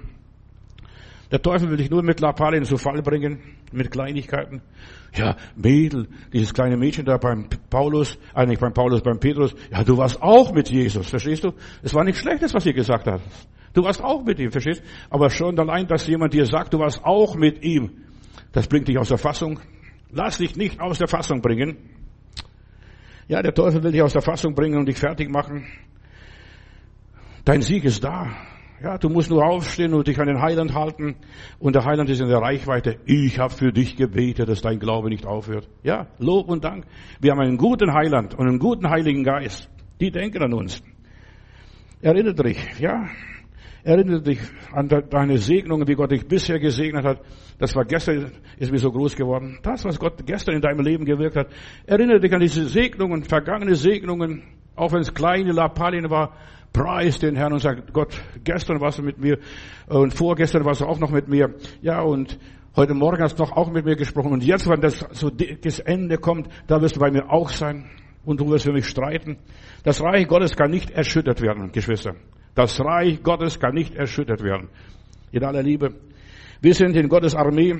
[1.32, 3.40] Der Teufel will dich nur mit Lappalien zu Fall bringen,
[3.72, 4.62] mit Kleinigkeiten.
[5.14, 9.56] Ja, Mädel, dieses kleine Mädchen da beim Paulus, eigentlich beim Paulus, beim Petrus.
[9.72, 11.54] Ja, du warst auch mit Jesus, verstehst du?
[11.84, 13.22] Es war nichts Schlechtes, was ihr gesagt hat.
[13.74, 14.84] Du warst auch mit ihm, verstehst?
[15.10, 17.92] Aber schon allein, dass jemand dir sagt, du warst auch mit ihm,
[18.52, 19.60] das bringt dich aus der Fassung.
[20.12, 21.78] Lass dich nicht aus der Fassung bringen.
[23.28, 25.66] Ja, der Teufel will dich aus der Fassung bringen und dich fertig machen.
[27.46, 28.28] Dein Sieg ist da.
[28.84, 31.16] Ja, du musst nur aufstehen und dich an den Heiland halten.
[31.60, 32.98] Und der Heiland ist in der Reichweite.
[33.06, 35.70] Ich habe für dich gebetet, dass dein Glaube nicht aufhört.
[35.84, 36.86] Ja, Lob und Dank.
[37.20, 39.70] Wir haben einen guten Heiland und einen guten Heiligen Geist.
[40.00, 40.82] Die denken an uns.
[42.02, 43.08] Erinnert dich, ja.
[43.84, 44.40] Erinnere dich
[44.72, 47.20] an deine Segnungen, wie Gott dich bisher gesegnet hat.
[47.58, 49.58] Das war gestern, ist mir so groß geworden.
[49.64, 51.48] Das, was Gott gestern in deinem Leben gewirkt hat.
[51.88, 54.44] Erinnere dich an diese Segnungen, vergangene Segnungen,
[54.76, 56.36] auch wenn es kleine Lappalien war.
[56.74, 59.40] Preis den Herrn und sag, Gott, gestern warst du mit mir
[59.88, 61.56] und vorgestern warst du auch noch mit mir.
[61.82, 62.40] Ja, und
[62.78, 64.32] heute Morgen hast du noch auch mit mir gesprochen.
[64.32, 67.90] Und jetzt, wenn das so das Ende kommt, da wirst du bei mir auch sein
[68.24, 69.38] und du wirst für mich streiten.
[69.84, 72.16] Das Reich Gottes kann nicht erschüttert werden, Geschwister.
[72.56, 74.70] Das Reich Gottes kann nicht erschüttert werden.
[75.32, 75.94] In aller Liebe.
[76.62, 77.76] Wir sind in Gottes Armee.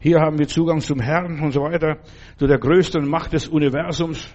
[0.00, 1.98] Hier haben wir Zugang zum Herrn und so weiter,
[2.36, 4.34] zu der größten Macht des Universums.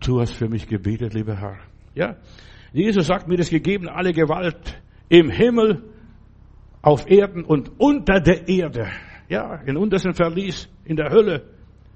[0.00, 1.58] Du hast für mich gebetet, lieber Herr.
[1.94, 2.16] Ja?
[2.72, 5.82] Jesus sagt mir, es gegeben alle Gewalt im Himmel,
[6.82, 8.88] auf Erden und unter der Erde.
[9.28, 11.44] Ja, in untersten Verlies, in der Hölle.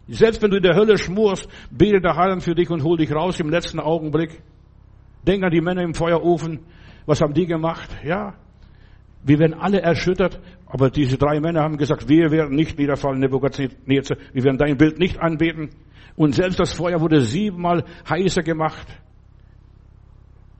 [0.08, 3.12] Selbst wenn du in der Hölle schmurst, betet der Heiland für dich und hol dich
[3.12, 4.42] raus im letzten Augenblick.
[5.26, 6.60] Denk an die Männer im Feuerofen.
[7.06, 7.90] Was haben die gemacht?
[8.04, 8.34] Ja.
[9.24, 14.16] Wir werden alle erschüttert, aber diese drei Männer haben gesagt, wir werden nicht niederfallen, Nebuchadnezzar.
[14.32, 15.70] Wir werden dein Bild nicht anbeten.
[16.16, 18.86] Und selbst das Feuer wurde siebenmal heißer gemacht.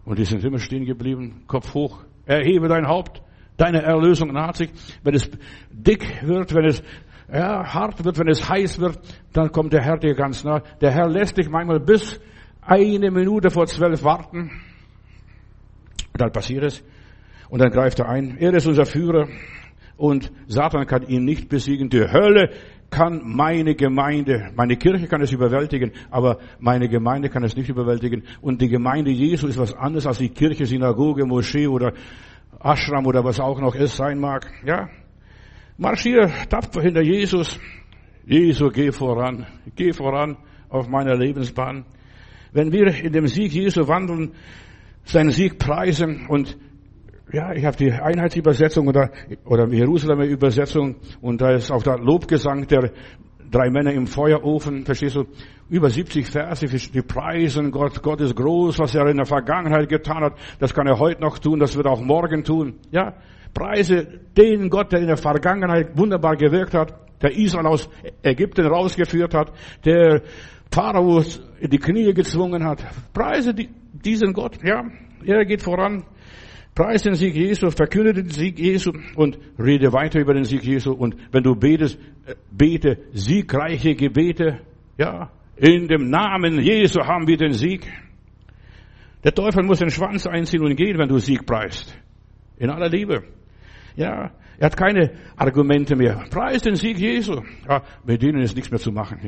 [0.04, 2.04] Und die sind immer stehen geblieben, Kopf hoch.
[2.24, 3.20] Erhebe dein Haupt.
[3.56, 4.70] Deine Erlösung naht sich.
[5.02, 5.28] Wenn es
[5.70, 6.82] dick wird, wenn es
[7.32, 8.98] ja, hart wird, wenn es heiß wird,
[9.32, 10.62] dann kommt der Herr dir ganz nah.
[10.80, 12.20] Der Herr lässt dich manchmal bis
[12.62, 14.50] eine Minute vor zwölf warten.
[16.14, 16.82] Dann passiert es.
[17.48, 18.38] Und dann greift er ein.
[18.38, 19.28] Er ist unser Führer.
[19.96, 21.90] Und Satan kann ihn nicht besiegen.
[21.90, 22.50] Die Hölle
[22.92, 28.22] kann meine Gemeinde, meine Kirche kann es überwältigen, aber meine Gemeinde kann es nicht überwältigen.
[28.42, 31.94] Und die Gemeinde Jesu ist was anderes als die Kirche, Synagoge, Moschee oder
[32.62, 34.46] Ashram oder was auch noch es sein mag.
[34.64, 34.88] Ja,
[35.78, 37.58] marschiere tapfer hinter Jesus.
[38.24, 40.36] Jesus, geh voran, geh voran
[40.68, 41.84] auf meiner Lebensbahn.
[42.52, 44.32] Wenn wir in dem Sieg Jesu wandeln,
[45.04, 46.58] seinen Sieg preisen und
[47.32, 49.10] ja, ich habe die Einheitsübersetzung oder,
[49.46, 52.92] oder Jerusalemer Übersetzung und da ist auch der Lobgesang der
[53.50, 55.24] drei Männer im Feuerofen, verstehst du?
[55.70, 58.02] Über 70 Verse, die preisen Gott.
[58.02, 60.34] Gott ist groß, was er in der Vergangenheit getan hat.
[60.58, 62.74] Das kann er heute noch tun, das wird er auch morgen tun.
[62.90, 63.14] Ja,
[63.54, 67.88] preise den Gott, der in der Vergangenheit wunderbar gewirkt hat, der Israel aus
[68.22, 69.52] Ägypten rausgeführt hat,
[69.84, 70.22] der
[70.72, 71.22] Pharao
[71.60, 72.84] in die Knie gezwungen hat.
[73.12, 74.84] Preise diesen Gott, ja.
[75.24, 76.04] Er geht voran.
[76.74, 80.92] Preis den Sieg Jesu, verkünde den Sieg Jesu und rede weiter über den Sieg Jesu.
[80.92, 84.60] Und wenn du betest, äh, bete siegreiche Gebete.
[84.96, 87.86] Ja, in dem Namen Jesu haben wir den Sieg.
[89.22, 91.94] Der Teufel muss den Schwanz einziehen und gehen, wenn du Sieg preist.
[92.56, 93.22] In aller Liebe.
[93.96, 96.24] Ja, er hat keine Argumente mehr.
[96.30, 97.42] Preis den Sieg Jesu.
[97.68, 99.18] Ja, mit denen ist nichts mehr zu machen.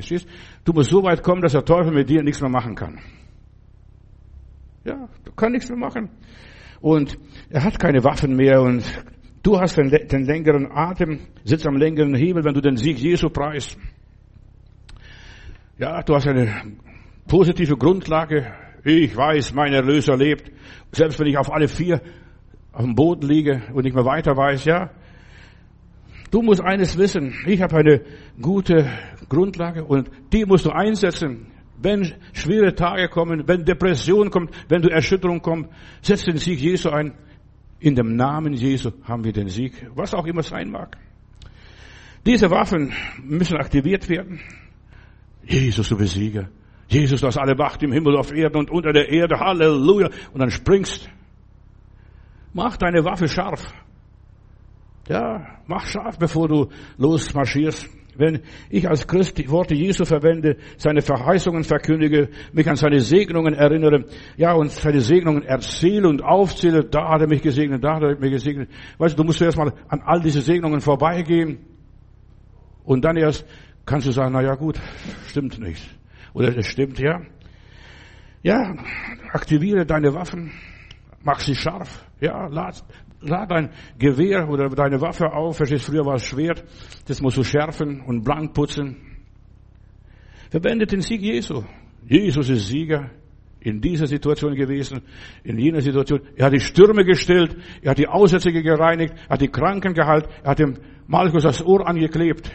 [0.65, 3.01] Du musst so weit kommen, dass der Teufel mit dir nichts mehr machen kann.
[4.85, 6.11] Ja, du kannst nichts mehr machen
[6.81, 8.85] und er hat keine Waffen mehr und
[9.43, 13.31] du hast den, den längeren Atem, sitzt am längeren Hebel, wenn du den Sieg Jesu
[13.31, 13.79] preist.
[15.79, 16.77] Ja, du hast eine
[17.27, 18.53] positive Grundlage.
[18.85, 20.53] Ich weiß, mein Erlöser lebt.
[20.93, 22.03] Selbst wenn ich auf alle vier
[22.75, 24.91] auf dem Boden liege und nicht mehr weiter weiß, ja.
[26.31, 27.33] Du musst eines wissen.
[27.47, 28.01] Ich habe eine
[28.43, 28.91] gute
[29.29, 31.47] Grundlage und die musst du einsetzen.
[31.81, 35.69] Wenn schwere Tage kommen, wenn Depression kommt, wenn du Erschütterung kommt,
[36.03, 37.13] setz den Sieg Jesu ein.
[37.79, 40.97] In dem Namen Jesu haben wir den Sieg, was auch immer sein mag.
[42.27, 44.41] Diese Waffen müssen aktiviert werden.
[45.47, 46.49] Jesus, du Besieger.
[46.89, 49.39] Jesus, du hast alle Macht im Himmel, auf Erden und unter der Erde.
[49.39, 50.09] Halleluja.
[50.33, 51.11] Und dann springst.
[52.55, 53.67] Mach deine Waffe scharf.
[55.09, 57.91] Ja, mach scharf, bevor du losmarschierst.
[58.17, 63.55] Wenn ich als Christ die Worte Jesu verwende, seine Verheißungen verkündige, mich an seine Segnungen
[63.55, 64.05] erinnere,
[64.37, 68.17] ja, und seine Segnungen erzähle und aufzähle, da hat er mich gesegnet, da hat er
[68.17, 68.71] mich gesegnet.
[68.99, 71.59] Weißt du, du musst zuerst mal an all diese Segnungen vorbeigehen
[72.85, 73.45] und dann erst
[73.85, 74.81] kannst du sagen, na ja, gut,
[75.27, 75.85] stimmt nicht.
[76.35, 77.21] Oder es stimmt, ja.
[78.43, 78.77] Ja,
[79.33, 80.53] aktiviere deine Waffen,
[81.25, 82.83] mach sie scharf, ja, lad,
[83.21, 85.57] lad dein Gewehr oder deine Waffe auf.
[85.57, 86.65] Verstehst, früher war es Schwert.
[87.07, 88.97] Das musst du schärfen und blank putzen.
[90.51, 91.63] Verwendet den Sieg Jesu.
[92.07, 93.11] Jesus ist Sieger
[93.61, 95.01] in dieser Situation gewesen,
[95.43, 96.21] in jener Situation.
[96.37, 100.29] Er hat die Stürme gestellt, er hat die Aussätzige gereinigt, er hat die Kranken geheilt,
[100.43, 100.75] er hat dem
[101.07, 102.51] Malchus das Ohr angeklebt.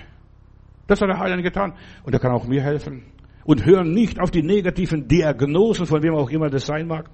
[0.87, 1.73] Das hat der Heiland getan.
[2.03, 3.03] Und er kann auch mir helfen.
[3.43, 7.09] Und hören nicht auf die negativen Diagnosen, von wem auch immer das sein mag.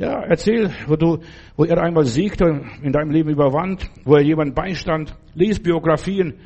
[0.00, 1.18] Ja, erzähl, wo du,
[1.56, 5.14] wo er einmal siegte, in deinem Leben überwand, wo er jemand beistand.
[5.34, 6.40] Lies Biografien,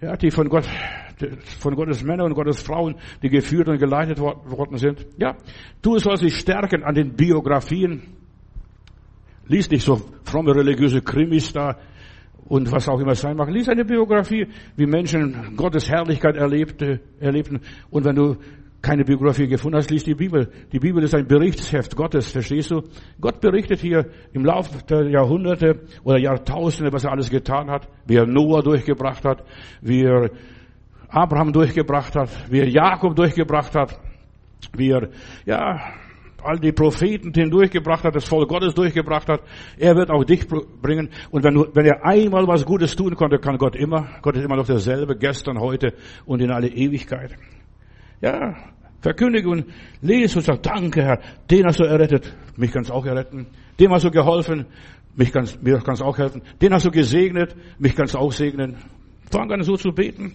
[0.00, 0.68] ja, die von Gott,
[1.60, 5.06] von Gottes Männern und Gottes Frauen, die geführt und geleitet worden sind.
[5.18, 5.36] Ja,
[5.82, 8.02] du sollst dich stärken an den Biografien.
[9.46, 11.76] Lies nicht so fromme religiöse Krimis da
[12.46, 13.48] und was auch immer sein mag.
[13.50, 17.60] Lies eine Biografie, wie Menschen Gottes Herrlichkeit erlebte, erlebten.
[17.88, 18.36] Und wenn du
[18.82, 20.50] keine Biografie gefunden hast, lies die Bibel.
[20.72, 22.82] Die Bibel ist ein Berichtsheft Gottes, verstehst du?
[23.20, 28.16] Gott berichtet hier im Laufe der Jahrhunderte oder Jahrtausende, was er alles getan hat, wie
[28.16, 29.44] er Noah durchgebracht hat,
[29.80, 30.30] wie er
[31.08, 33.98] Abraham durchgebracht hat, wie er Jakob durchgebracht hat,
[34.76, 35.08] wie er,
[35.44, 35.80] ja,
[36.42, 39.40] all die Propheten hindurchgebracht hat, das Volk Gottes durchgebracht hat.
[39.78, 41.10] Er wird auch dich bringen.
[41.30, 44.08] Und wenn, wenn er einmal was Gutes tun konnte, kann Gott immer.
[44.22, 47.32] Gott ist immer noch derselbe, gestern, heute und in alle Ewigkeit.
[48.20, 48.54] Ja,
[49.00, 49.66] Verkündige und
[50.00, 53.46] lese und sag, danke Herr, den hast du errettet, mich kannst auch erretten.
[53.78, 54.66] Dem hast du geholfen,
[55.14, 56.42] mich kannst, mir kannst auch helfen.
[56.60, 58.76] Den hast du gesegnet, mich kannst du auch segnen.
[59.30, 60.34] Fang an so zu beten.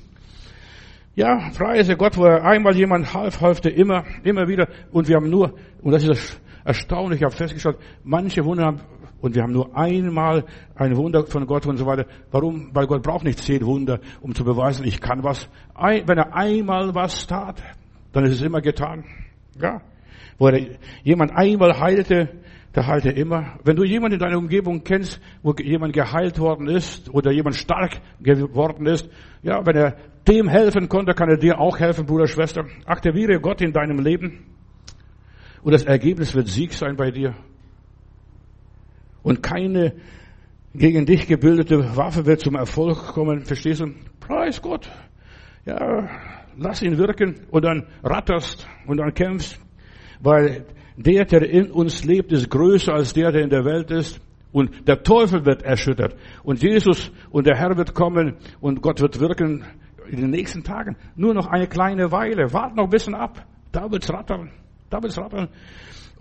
[1.15, 4.67] Ja, preise Gott, wo er einmal jemand half, half der immer, immer wieder.
[4.91, 8.80] Und wir haben nur, und das ist erstaunlich, ich habe festgestellt, manche Wunder haben,
[9.22, 12.06] und wir haben nur einmal ein Wunder von Gott und so weiter.
[12.32, 12.72] Warum?
[12.74, 15.48] Weil Gott braucht nicht zehn Wunder, um zu beweisen, ich kann was.
[15.78, 17.62] Wenn er einmal was tat,
[18.12, 19.06] dann ist es immer getan.
[19.62, 19.82] Ja.
[20.38, 20.68] Wo er
[21.04, 22.30] jemand einmal heilte,
[22.74, 23.60] der heilte immer.
[23.64, 28.02] Wenn du jemanden in deiner Umgebung kennst, wo jemand geheilt worden ist oder jemand stark
[28.22, 29.10] geworden ist,
[29.44, 32.66] ja, wenn er dem helfen konnte, kann er dir auch helfen, Bruder, Schwester.
[32.86, 34.46] Aktiviere Gott in deinem Leben
[35.64, 37.36] und das Ergebnis wird Sieg sein bei dir.
[39.24, 39.94] Und keine
[40.74, 43.94] gegen dich gebildete Waffe wird zum Erfolg kommen, verstehst du?
[44.20, 44.90] Preis Gott.
[45.66, 46.10] Ja,
[46.58, 49.60] lass ihn wirken und dann ratterst und dann kämpfst,
[50.22, 54.22] weil der, der in uns lebt, ist größer als der, der in der Welt ist.
[54.52, 56.16] Und der Teufel wird erschüttert.
[56.44, 59.64] Und Jesus und der Herr wird kommen und Gott wird wirken
[60.10, 60.98] in den nächsten Tagen.
[61.16, 62.52] Nur noch eine kleine Weile.
[62.52, 63.46] Wart noch ein bisschen ab.
[63.72, 64.52] Da wird's rattern.
[64.90, 65.48] Da wird's rattern.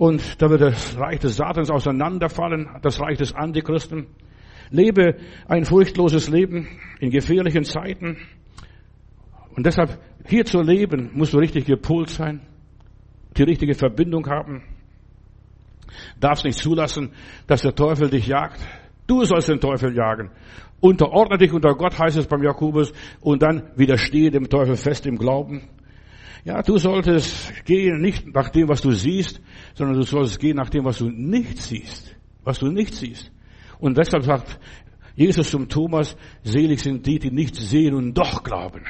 [0.01, 4.07] Und da wird das Reich des Satans auseinanderfallen, das Reich des Antichristen.
[4.71, 6.69] Lebe ein furchtloses Leben
[7.01, 8.17] in gefährlichen Zeiten.
[9.55, 12.41] Und deshalb, hier zu leben, musst du richtig gepolt sein,
[13.37, 14.63] die richtige Verbindung haben.
[16.19, 17.11] Darfst nicht zulassen,
[17.47, 18.59] dass der Teufel dich jagt.
[19.07, 20.31] Du sollst den Teufel jagen.
[20.81, 25.19] Unterordne dich unter Gott, heißt es beim Jakobus, und dann widerstehe dem Teufel fest im
[25.19, 25.69] Glauben.
[26.44, 29.40] Ja, du solltest gehen nicht nach dem, was du siehst,
[29.74, 32.16] sondern du solltest gehen nach dem, was du nicht siehst.
[32.44, 33.31] Was du nicht siehst.
[33.79, 34.59] Und deshalb sagt
[35.14, 38.85] Jesus zum Thomas, selig sind die, die nicht sehen und doch glauben.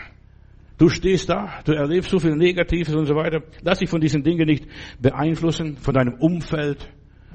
[0.79, 3.43] Du stehst da, du erlebst so viel Negatives und so weiter.
[3.63, 4.67] Lass dich von diesen Dingen nicht
[5.01, 6.89] beeinflussen, von deinem Umfeld.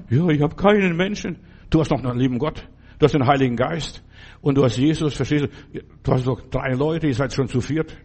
[0.10, 1.38] Ja, ich habe keinen Menschen.
[1.70, 2.68] Du hast noch einen lieben Gott.
[2.98, 4.04] Du hast den Heiligen Geist.
[4.42, 5.80] Und du hast Jesus, verstehst du?
[6.04, 7.96] Du hast doch drei Leute, ihr seid schon zu viert.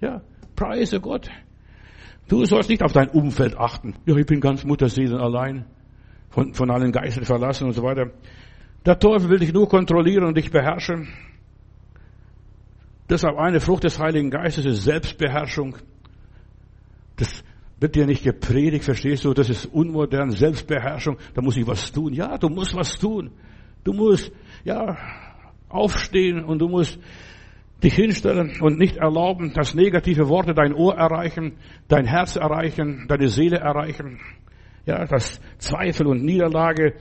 [0.00, 0.22] Ja,
[0.58, 1.30] preise Gott.
[2.28, 3.94] Du sollst nicht auf dein Umfeld achten.
[4.04, 5.64] Ja, ich bin ganz Mutterseelen allein.
[6.30, 8.10] Von, von allen Geistern verlassen und so weiter.
[8.84, 11.08] Der Teufel will dich nur kontrollieren und dich beherrschen.
[13.08, 15.76] Deshalb eine Frucht des Heiligen Geistes ist Selbstbeherrschung.
[17.16, 17.42] Das
[17.80, 19.32] wird dir nicht gepredigt, verstehst du?
[19.32, 21.16] Das ist unmodern, Selbstbeherrschung.
[21.32, 22.12] Da muss ich was tun.
[22.12, 23.30] Ja, du musst was tun.
[23.84, 24.30] Du musst,
[24.64, 24.96] ja,
[25.70, 26.98] aufstehen und du musst
[27.82, 33.28] dich hinstellen und nicht erlauben, dass negative Worte dein Ohr erreichen, dein Herz erreichen, deine
[33.28, 34.20] Seele erreichen.
[34.84, 36.94] Ja, dass Zweifel und Niederlage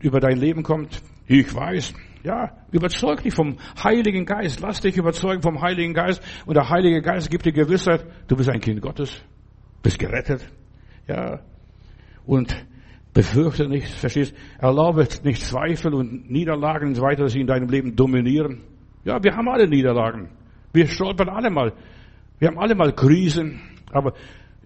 [0.00, 1.02] über dein Leben kommt.
[1.26, 4.60] Ich weiß, ja, überzeug dich vom Heiligen Geist.
[4.60, 6.22] Lass dich überzeugen vom Heiligen Geist.
[6.46, 9.22] Und der Heilige Geist gibt dir Gewissheit, du bist ein Kind Gottes.
[9.82, 10.46] Bist gerettet.
[11.08, 11.40] Ja.
[12.24, 12.54] Und
[13.12, 14.34] befürchte nicht, verstehst?
[14.58, 18.62] Erlaube nicht Zweifel und Niederlagen und so weiter, dass sie in deinem Leben dominieren.
[19.04, 20.30] Ja, wir haben alle Niederlagen.
[20.72, 21.72] Wir stolpern alle mal.
[22.38, 23.60] Wir haben alle mal Krisen.
[23.92, 24.14] Aber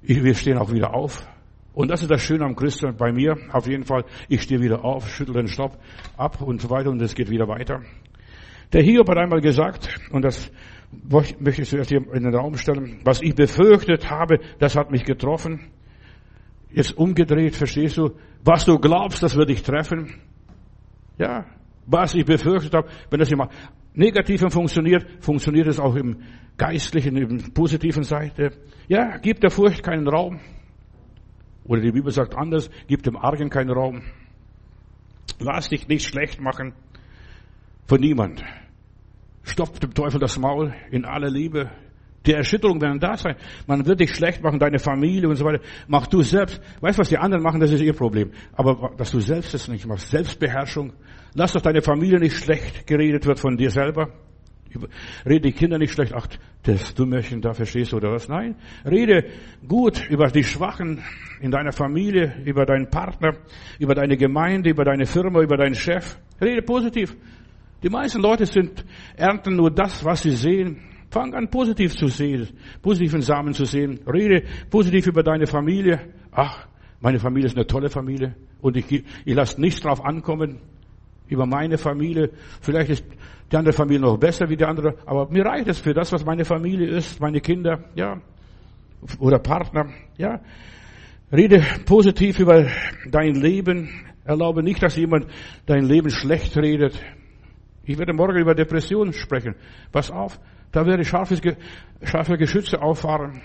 [0.03, 1.27] wir stehen auch wieder auf.
[1.73, 3.37] Und das ist das Schöne am Christen bei mir.
[3.53, 5.79] Auf jeden Fall, ich stehe wieder auf, schüttel den Stopp
[6.17, 7.83] ab und so weiter und es geht wieder weiter.
[8.73, 10.51] Der Hiob hat einmal gesagt, und das
[11.09, 15.05] möchte ich zuerst hier in den Raum stellen, was ich befürchtet habe, das hat mich
[15.05, 15.71] getroffen.
[16.71, 18.13] Jetzt umgedreht, verstehst du?
[18.43, 20.15] Was du glaubst, das wird dich treffen.
[21.19, 21.45] Ja,
[21.87, 23.51] was ich befürchtet habe, wenn das immer
[23.97, 26.23] negativ funktioniert, funktioniert es auch im
[26.57, 28.53] geistlichen, im positiven Seite.
[28.89, 30.41] Ja, gib der Furcht keinen Raum.
[31.65, 34.03] Oder die Bibel sagt anders, gib dem Argen keinen Raum.
[35.41, 36.73] Lass dich nicht schlecht machen
[37.87, 38.45] von niemand.
[39.43, 41.71] Stopf dem Teufel das Maul in aller Liebe.
[42.27, 43.37] Die Erschütterung werden da sein.
[43.67, 45.63] Man wird dich schlecht machen, deine Familie und so weiter.
[45.87, 46.61] Mach du selbst.
[46.81, 48.33] Weißt was die anderen machen, das ist ihr Problem.
[48.53, 50.93] Aber dass du selbst es nicht machst, Selbstbeherrschung.
[51.35, 54.09] Lass doch deine Familie nicht schlecht geredet wird von dir selber.
[55.25, 56.27] Rede die Kinder nicht schlecht, ach,
[56.63, 58.29] das Dummerchen da verstehst du oder was?
[58.29, 58.57] Nein.
[58.85, 59.25] Rede
[59.67, 61.03] gut über die Schwachen
[61.41, 63.37] in deiner Familie, über deinen Partner,
[63.79, 66.19] über deine Gemeinde, über deine Firma, über deinen Chef.
[66.41, 67.17] Rede positiv.
[67.83, 68.85] Die meisten Leute sind,
[69.17, 70.83] ernten nur das, was sie sehen.
[71.17, 72.47] Fang an, positiv zu sehen,
[72.83, 74.01] positiven Samen zu sehen.
[74.07, 75.99] Rede positiv über deine Familie.
[76.31, 76.67] Ach,
[77.01, 80.61] meine Familie ist eine tolle Familie und ich, ich lasse nichts drauf ankommen
[81.29, 82.33] über meine Familie.
[82.61, 83.05] Vielleicht ist
[83.51, 86.23] die andere Familie noch besser wie die andere, aber mir reicht es für das, was
[86.23, 88.21] meine Familie ist, meine Kinder, ja,
[89.19, 89.87] oder Partner,
[90.19, 90.43] ja.
[91.33, 92.67] Rede positiv über
[93.11, 93.89] dein Leben.
[94.27, 95.29] Erlaube nicht, dass jemand
[95.65, 97.01] dein Leben schlecht redet.
[97.85, 99.55] Ich werde morgen über Depressionen sprechen.
[99.93, 100.39] Pass auf,
[100.77, 101.57] da werde scharfe,
[102.03, 103.41] scharfe Geschütze auffahren.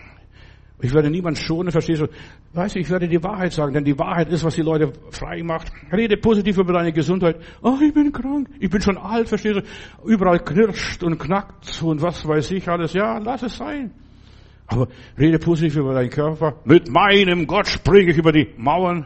[0.82, 2.08] Ich werde niemand schonen, verstehst du?
[2.54, 5.42] Weißt du, ich werde die Wahrheit sagen, denn die Wahrheit ist, was die Leute frei
[5.42, 5.72] macht.
[5.94, 7.38] Rede positiv über deine Gesundheit.
[7.62, 10.10] Oh, ich bin krank, ich bin schon alt, verstehst du?
[10.10, 12.92] Überall knirscht und knackt und was weiß ich alles.
[12.92, 13.92] Ja, lass es sein.
[14.68, 16.56] Aber rede positiv über deinen Körper.
[16.66, 19.06] Mit meinem Gott springe ich über die Mauern.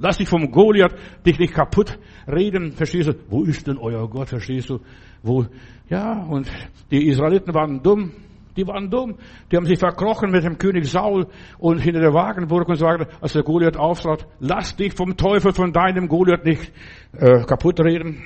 [0.00, 0.94] Lass dich vom Goliath
[1.26, 3.14] dich nicht kaputt reden, verstehst du?
[3.28, 4.80] Wo ist denn euer Gott, verstehst du?
[5.22, 5.46] Wo,
[5.88, 6.50] ja, und
[6.90, 8.12] die Israeliten waren dumm.
[8.56, 9.16] Die waren dumm.
[9.50, 11.26] Die haben sich verkrochen mit dem König Saul
[11.58, 14.26] und hinter der Wagenburg und weiter, als der Goliath auftrat.
[14.40, 16.72] Lass dich vom Teufel, von deinem Goliath nicht
[17.12, 18.24] äh, kaputt reden.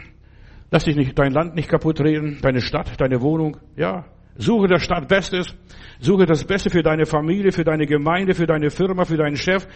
[0.70, 3.58] Lass dich nicht, dein Land nicht kaputt reden, deine Stadt, deine Wohnung.
[3.76, 4.06] Ja,
[4.36, 5.54] suche der Stadt Bestes.
[6.00, 9.68] Suche das Beste für deine Familie, für deine Gemeinde, für deine Firma, für deinen Chef,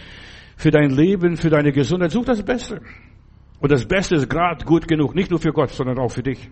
[0.57, 2.11] für dein Leben, für deine Gesundheit.
[2.11, 2.81] Such das Beste.
[3.61, 6.51] Und das Beste ist gerade gut genug, nicht nur für Gott, sondern auch für dich.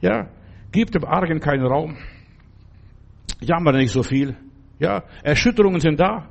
[0.00, 0.30] Ja,
[0.72, 1.96] Gib dem Argen keinen Raum.
[3.40, 4.36] Jammer nicht so viel.
[4.78, 6.28] Ja, Erschütterungen sind da.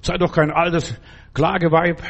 [0.00, 1.00] Sei doch kein altes
[1.34, 2.00] Klageweib.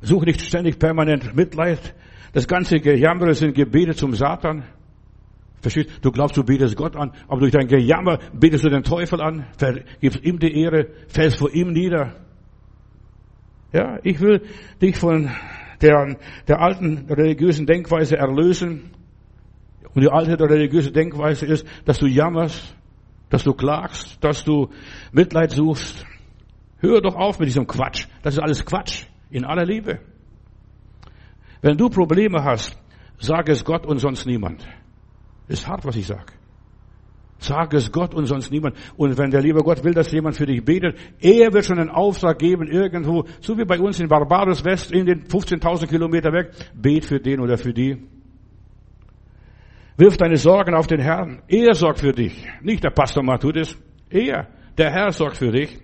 [0.00, 1.94] Such nicht ständig permanent Mitleid.
[2.32, 4.64] Das ganze Gejammer sind Gebete zum Satan.
[5.60, 5.90] Verstehst?
[6.02, 9.46] Du glaubst, du betest Gott an, aber durch dein Gejammer betest du den Teufel an,
[10.00, 12.14] gibst ihm die Ehre, fällst vor ihm nieder.
[13.74, 14.40] Ja, ich will
[14.80, 15.32] dich von
[15.82, 16.16] der,
[16.46, 18.92] der alten religiösen Denkweise erlösen.
[19.92, 22.76] Und die alte religiöse Denkweise ist, dass du jammerst,
[23.30, 24.70] dass du klagst, dass du
[25.10, 26.06] Mitleid suchst.
[26.78, 28.06] Hör doch auf mit diesem Quatsch.
[28.22, 29.06] Das ist alles Quatsch.
[29.30, 29.98] In aller Liebe.
[31.60, 32.78] Wenn du Probleme hast,
[33.18, 34.64] sag es Gott und sonst niemand.
[35.48, 36.32] Ist hart, was ich sage.
[37.44, 38.74] Sag es Gott und sonst niemand.
[38.96, 41.90] Und wenn der liebe Gott will, dass jemand für dich betet, er wird schon einen
[41.90, 46.52] Auftrag geben irgendwo, so wie bei uns in Barbados West, in den 15.000 Kilometer weg,
[46.74, 47.98] bet für den oder für die.
[49.98, 51.42] Wirf deine Sorgen auf den Herrn.
[51.46, 52.46] Er sorgt für dich.
[52.62, 53.76] Nicht der Pastor mal tut es.
[54.08, 55.78] Er, der Herr sorgt für dich.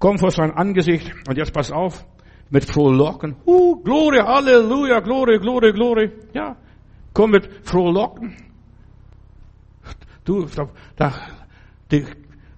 [0.00, 2.04] Komm vor sein Angesicht und jetzt pass auf,
[2.50, 3.36] mit frohlocken.
[3.46, 6.10] Uh, Gloria, Halleluja, Gloria, Gloria, Gloria.
[6.34, 6.56] Ja,
[7.14, 8.51] komm mit frohlocken.
[10.24, 10.46] Du,
[10.96, 11.12] da,
[11.90, 12.04] die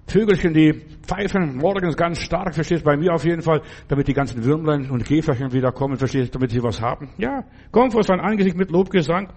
[0.07, 0.73] Vögelchen, die
[1.07, 5.05] pfeifen morgens ganz stark, verstehst, bei mir auf jeden Fall, damit die ganzen Würmlein und
[5.05, 7.11] Käferchen wieder kommen, verstehst, damit sie was haben.
[7.17, 9.33] Ja, komm vor sein Angesicht mit Lobgesang.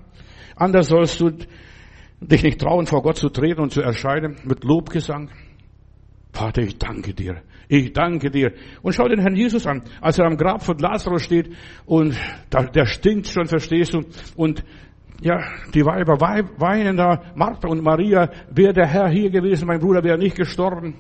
[0.55, 1.32] Anders sollst du
[2.19, 5.30] dich nicht trauen, vor Gott zu treten und zu erscheinen mit Lobgesang.
[6.34, 7.41] Vater, ich danke dir.
[7.69, 8.53] Ich danke dir.
[8.82, 11.49] Und schau den Herrn Jesus an, als er am Grab von Lazarus steht
[11.86, 12.15] und
[12.51, 14.01] der stinkt schon, verstehst du,
[14.36, 14.63] und
[15.22, 15.39] ja,
[15.74, 20.18] die Weiber weinen da, Martha und Maria, wäre der Herr hier gewesen, mein Bruder wäre
[20.18, 20.95] nicht gestorben.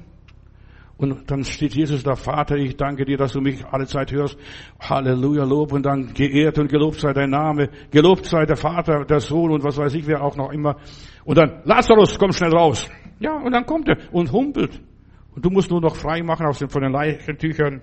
[0.97, 4.35] Und dann steht Jesus da, Vater, ich danke dir, dass du mich alle Zeit hörst.
[4.79, 7.69] Halleluja, Lob und dann geehrt und gelobt sei dein Name.
[7.91, 10.77] Gelobt sei der Vater, der Sohn und was weiß ich, wer auch noch immer.
[11.23, 12.89] Und dann, Lazarus, komm schnell raus.
[13.19, 14.81] Ja, und dann kommt er und humpelt.
[15.35, 17.81] Und du musst nur noch frei machen aus den, von den Leichentüchern.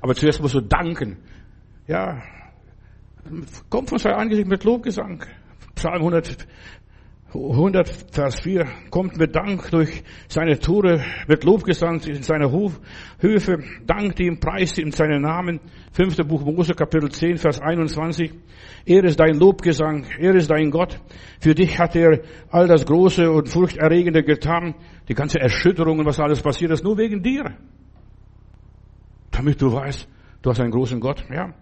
[0.00, 1.16] Aber zuerst musst du danken.
[1.88, 2.22] Ja,
[3.68, 5.24] Kommt von seinem Angesicht mit Lobgesang.
[5.74, 6.46] Psalm 100,
[7.34, 8.66] 100, Vers 4.
[8.90, 12.50] Kommt mit Dank durch seine Tore, mit Lobgesang in seine
[13.20, 13.58] Höfe.
[13.86, 15.60] Dankt ihm, preist ihm seinen Namen.
[15.92, 18.32] Fünfte Buch Mose, Kapitel 10, Vers 21.
[18.86, 20.06] Er ist dein Lobgesang.
[20.18, 20.98] Er ist dein Gott.
[21.40, 24.74] Für dich hat er all das Große und Furchterregende getan.
[25.08, 27.56] Die ganze Erschütterung und was alles passiert ist, nur wegen dir.
[29.30, 30.08] Damit du weißt,
[30.42, 31.54] du hast einen großen Gott, ja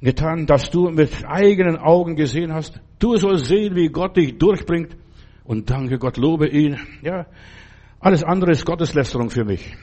[0.00, 2.80] getan, dass du mit eigenen Augen gesehen hast.
[2.98, 4.96] Du sollst sehen, wie Gott dich durchbringt.
[5.44, 6.78] Und danke Gott, lobe ihn.
[7.02, 7.26] Ja,
[7.98, 9.76] alles andere ist Gotteslästerung für mich.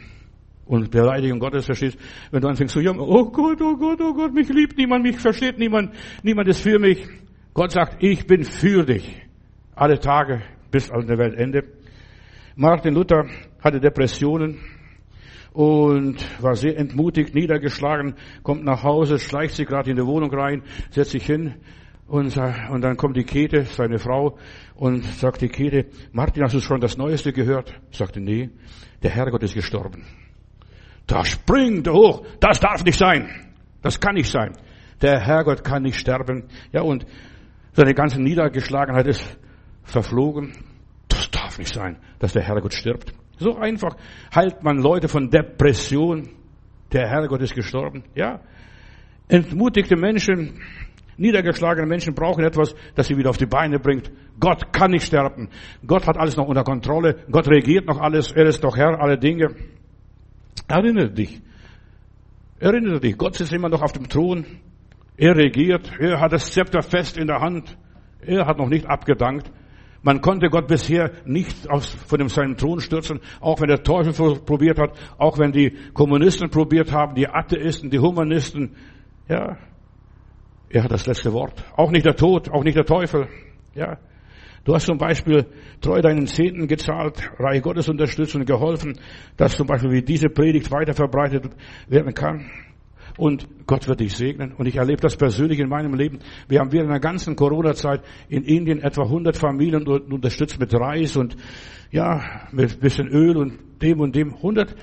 [0.65, 1.97] Und Beleidigung Gottes verstehst,
[2.31, 5.17] wenn du anfängst zu jammern, oh Gott, oh Gott, oh Gott, mich liebt niemand, mich
[5.17, 5.93] versteht niemand,
[6.23, 7.07] niemand ist für mich.
[7.53, 9.21] Gott sagt, ich bin für dich.
[9.75, 10.41] Alle Tage
[10.71, 11.63] bis an der Weltende.
[12.55, 13.25] Martin Luther
[13.63, 14.59] hatte Depressionen,
[15.57, 20.61] und war sehr entmutigt, niedergeschlagen, kommt nach Hause, schleicht sich gerade in die Wohnung rein,
[20.91, 21.55] setzt sich hin
[22.05, 24.37] und, und dann kommt die Käthe, seine Frau,
[24.75, 27.73] und sagt die Käthe, Martin, hast du schon das Neueste gehört?
[27.89, 28.51] Sagte, nee,
[29.01, 30.05] der Herrgott ist gestorben.
[31.07, 33.27] Da springt er hoch, das darf nicht sein,
[33.81, 34.53] das kann nicht sein.
[35.01, 36.49] Der Herrgott kann nicht sterben.
[36.71, 37.03] Ja, und
[37.73, 39.39] seine ganze Niedergeschlagenheit ist
[39.85, 40.51] verflogen.
[41.07, 43.11] Das darf nicht sein, dass der Herrgott stirbt.
[43.39, 43.95] So einfach
[44.35, 46.29] heilt man Leute von Depression.
[46.91, 48.03] Der Herrgott ist gestorben.
[48.15, 48.39] Ja.
[49.27, 50.59] Entmutigte Menschen,
[51.17, 54.11] niedergeschlagene Menschen brauchen etwas, das sie wieder auf die Beine bringt.
[54.39, 55.49] Gott kann nicht sterben.
[55.85, 57.25] Gott hat alles noch unter Kontrolle.
[57.31, 58.31] Gott regiert noch alles.
[58.31, 59.55] Er ist doch Herr aller Dinge.
[60.67, 61.41] Erinnere dich.
[62.59, 63.17] Erinnere dich.
[63.17, 64.45] Gott sitzt immer noch auf dem Thron.
[65.17, 65.91] Er regiert.
[65.99, 67.77] Er hat das Zepter fest in der Hand.
[68.21, 69.51] Er hat noch nicht abgedankt.
[70.01, 74.39] Man konnte Gott bisher nicht aus, von dem seinen Thron stürzen, auch wenn der Teufel
[74.41, 78.75] probiert hat, auch wenn die Kommunisten probiert haben, die Atheisten, die Humanisten.
[79.27, 79.57] Ja,
[80.69, 81.63] er hat das letzte Wort.
[81.75, 83.27] Auch nicht der Tod, auch nicht der Teufel.
[83.73, 83.97] Ja,
[84.63, 85.45] du hast zum Beispiel
[85.81, 88.99] treu deinen Zehnten gezahlt, Reich Gottes unterstützt und geholfen,
[89.35, 91.49] dass zum Beispiel wie diese Predigt weiter verbreitet
[91.87, 92.45] werden kann
[93.17, 94.53] und Gott wird dich segnen.
[94.53, 96.19] Und ich erlebe das persönlich in meinem Leben.
[96.47, 101.35] Wir haben während der ganzen Corona-Zeit in Indien etwa 100 Familien unterstützt mit Reis und
[101.91, 104.35] ja, mit bisschen Öl und dem und dem.
[104.35, 104.75] 100,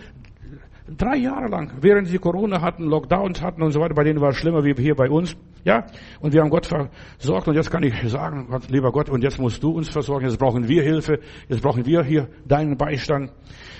[0.88, 4.30] drei Jahre lang, während sie Corona hatten, Lockdowns hatten und so weiter, bei denen war
[4.30, 5.36] es schlimmer wie hier bei uns.
[5.64, 5.86] Ja,
[6.20, 9.62] und wir haben Gott versorgt und jetzt kann ich sagen, lieber Gott, und jetzt musst
[9.62, 13.32] du uns versorgen, jetzt brauchen wir Hilfe, jetzt brauchen wir hier deinen Beistand.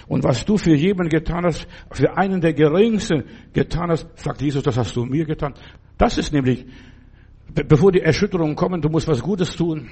[0.07, 4.63] Und was du für jemanden getan hast, für einen der geringsten getan hast, sagt Jesus,
[4.63, 5.55] das hast du mir getan.
[5.99, 6.67] Das ist nämlich,
[7.53, 9.89] bevor die Erschütterungen kommen, du musst was Gutes tun.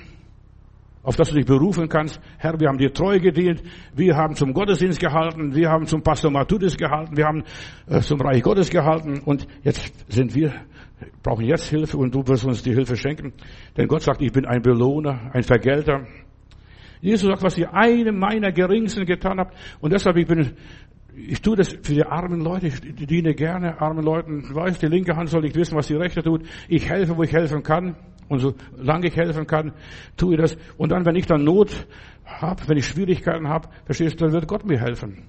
[1.03, 2.21] auf das du dich berufen kannst.
[2.39, 3.63] Herr, wir haben dir treu gedient,
[3.95, 7.45] wir haben zum Gottesdienst gehalten, wir haben zum Pastor Matudis gehalten, wir haben
[7.89, 10.53] äh, zum Reich Gottes gehalten und jetzt sind wir,
[11.23, 13.33] brauchen jetzt Hilfe und du wirst uns die Hilfe schenken.
[13.77, 16.07] Denn Gott sagt, ich bin ein Belohner, ein Vergelter.
[17.03, 20.53] Jesus sagt, was ihr einem meiner Geringsten getan habt und deshalb ich bin
[21.15, 24.45] ich tue das für die armen Leute, ich diene gerne armen Leuten.
[24.49, 26.43] Ich weiß, die linke Hand soll nicht wissen, was die rechte tut.
[26.69, 27.97] Ich helfe, wo ich helfen kann.
[28.29, 29.73] Und solange ich helfen kann,
[30.17, 30.57] tue ich das.
[30.79, 31.87] Und dann, wenn ich dann Not
[32.25, 35.25] habe, wenn ich Schwierigkeiten habe, verstehst du, dann wird Gott mir helfen.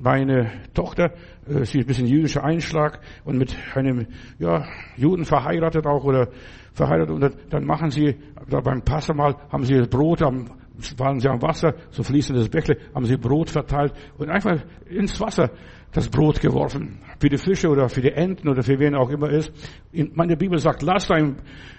[0.00, 1.14] Meine Tochter,
[1.48, 4.06] äh, sie ist ein bisschen jüdischer Einschlag und mit einem
[4.38, 4.66] ja,
[4.96, 6.28] Juden verheiratet auch oder
[6.74, 8.16] verheiratet und dann machen sie,
[8.50, 10.50] da beim Passamal haben sie Brot am
[10.96, 15.50] waren sie am Wasser, so fließendes Bächle, haben sie Brot verteilt und einfach ins Wasser
[15.92, 16.98] das Brot geworfen.
[17.20, 19.52] Für die Fische oder für die Enten oder für wen auch immer ist.
[20.14, 21.36] Meine Bibel sagt, lass dein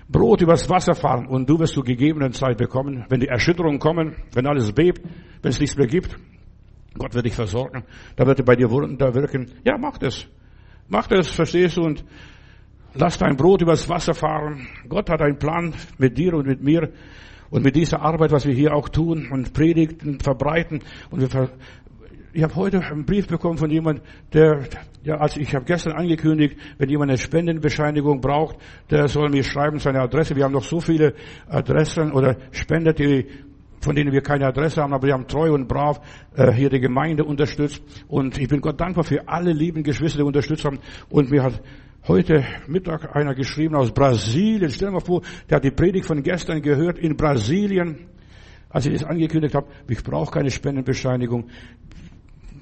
[0.07, 3.05] Brot übers Wasser fahren und du wirst zu gegebenen Zeit bekommen.
[3.09, 5.01] Wenn die Erschütterungen kommen, wenn alles bebt,
[5.41, 6.15] wenn es nichts mehr gibt,
[6.97, 7.83] Gott wird dich versorgen.
[8.15, 9.51] Da wird er bei dir Wunder wirken.
[9.65, 10.25] Ja, mach das.
[10.87, 11.81] Mach das, verstehst du?
[11.81, 12.05] Und
[12.93, 14.67] lass dein Brot übers Wasser fahren.
[14.87, 16.89] Gott hat einen Plan mit dir und mit mir.
[17.55, 21.49] Und mit dieser Arbeit, was wir hier auch tun und predigen, verbreiten und wir
[22.33, 24.01] ich habe heute einen Brief bekommen von jemand,
[24.33, 24.67] der,
[25.03, 28.57] ja, als ich habe gestern angekündigt, wenn jemand eine Spendenbescheinigung braucht,
[28.91, 30.35] der soll mir schreiben seine Adresse.
[30.35, 31.13] Wir haben noch so viele
[31.47, 33.25] Adressen oder Spender, die
[33.79, 36.01] von denen wir keine Adresse haben, aber die haben treu und brav
[36.35, 37.81] äh, hier die Gemeinde unterstützt.
[38.09, 40.79] Und ich bin Gott dankbar für alle lieben Geschwister, die unterstützt haben.
[41.07, 41.61] Und mir hat
[42.07, 44.69] heute Mittag einer geschrieben aus Brasilien.
[44.69, 48.07] Stell dir mal vor, der hat die Predigt von gestern gehört in Brasilien.
[48.69, 51.49] Als ich das angekündigt habe, ich brauche keine Spendenbescheinigung.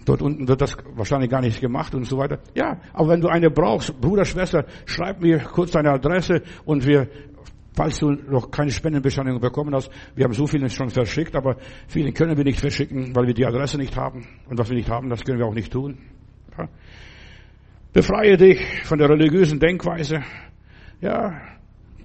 [0.05, 2.39] Dort unten wird das wahrscheinlich gar nicht gemacht und so weiter.
[2.55, 7.07] Ja, aber wenn du eine brauchst, Bruder, Schwester, schreib mir kurz deine Adresse und wir,
[7.73, 12.13] falls du noch keine Spendenbescheinigung bekommen hast, wir haben so vielen schon verschickt, aber vielen
[12.13, 14.27] können wir nicht verschicken, weil wir die Adresse nicht haben.
[14.49, 15.97] Und was wir nicht haben, das können wir auch nicht tun.
[16.57, 16.67] Ja.
[17.93, 20.23] Befreie dich von der religiösen Denkweise.
[20.99, 21.39] Ja,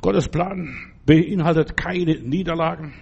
[0.02, 0.76] Gottes Plan
[1.06, 2.92] beinhaltet keine Niederlagen,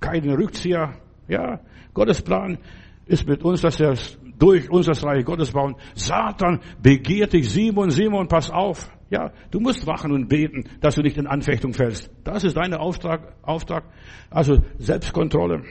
[0.00, 0.94] keinen Rückzieher.
[1.28, 1.60] Ja,
[1.92, 2.56] Gottes Plan
[3.04, 3.94] ist mit uns, dass er
[4.38, 5.76] durch uns das Reich Gottes bauen.
[5.94, 8.90] Satan begehrt dich, Simon, Simon, pass auf.
[9.10, 12.10] Ja, du musst wachen und beten, dass du nicht in Anfechtung fällst.
[12.24, 13.84] Das ist dein Auftrag, Auftrag.
[14.30, 15.62] Also Selbstkontrolle.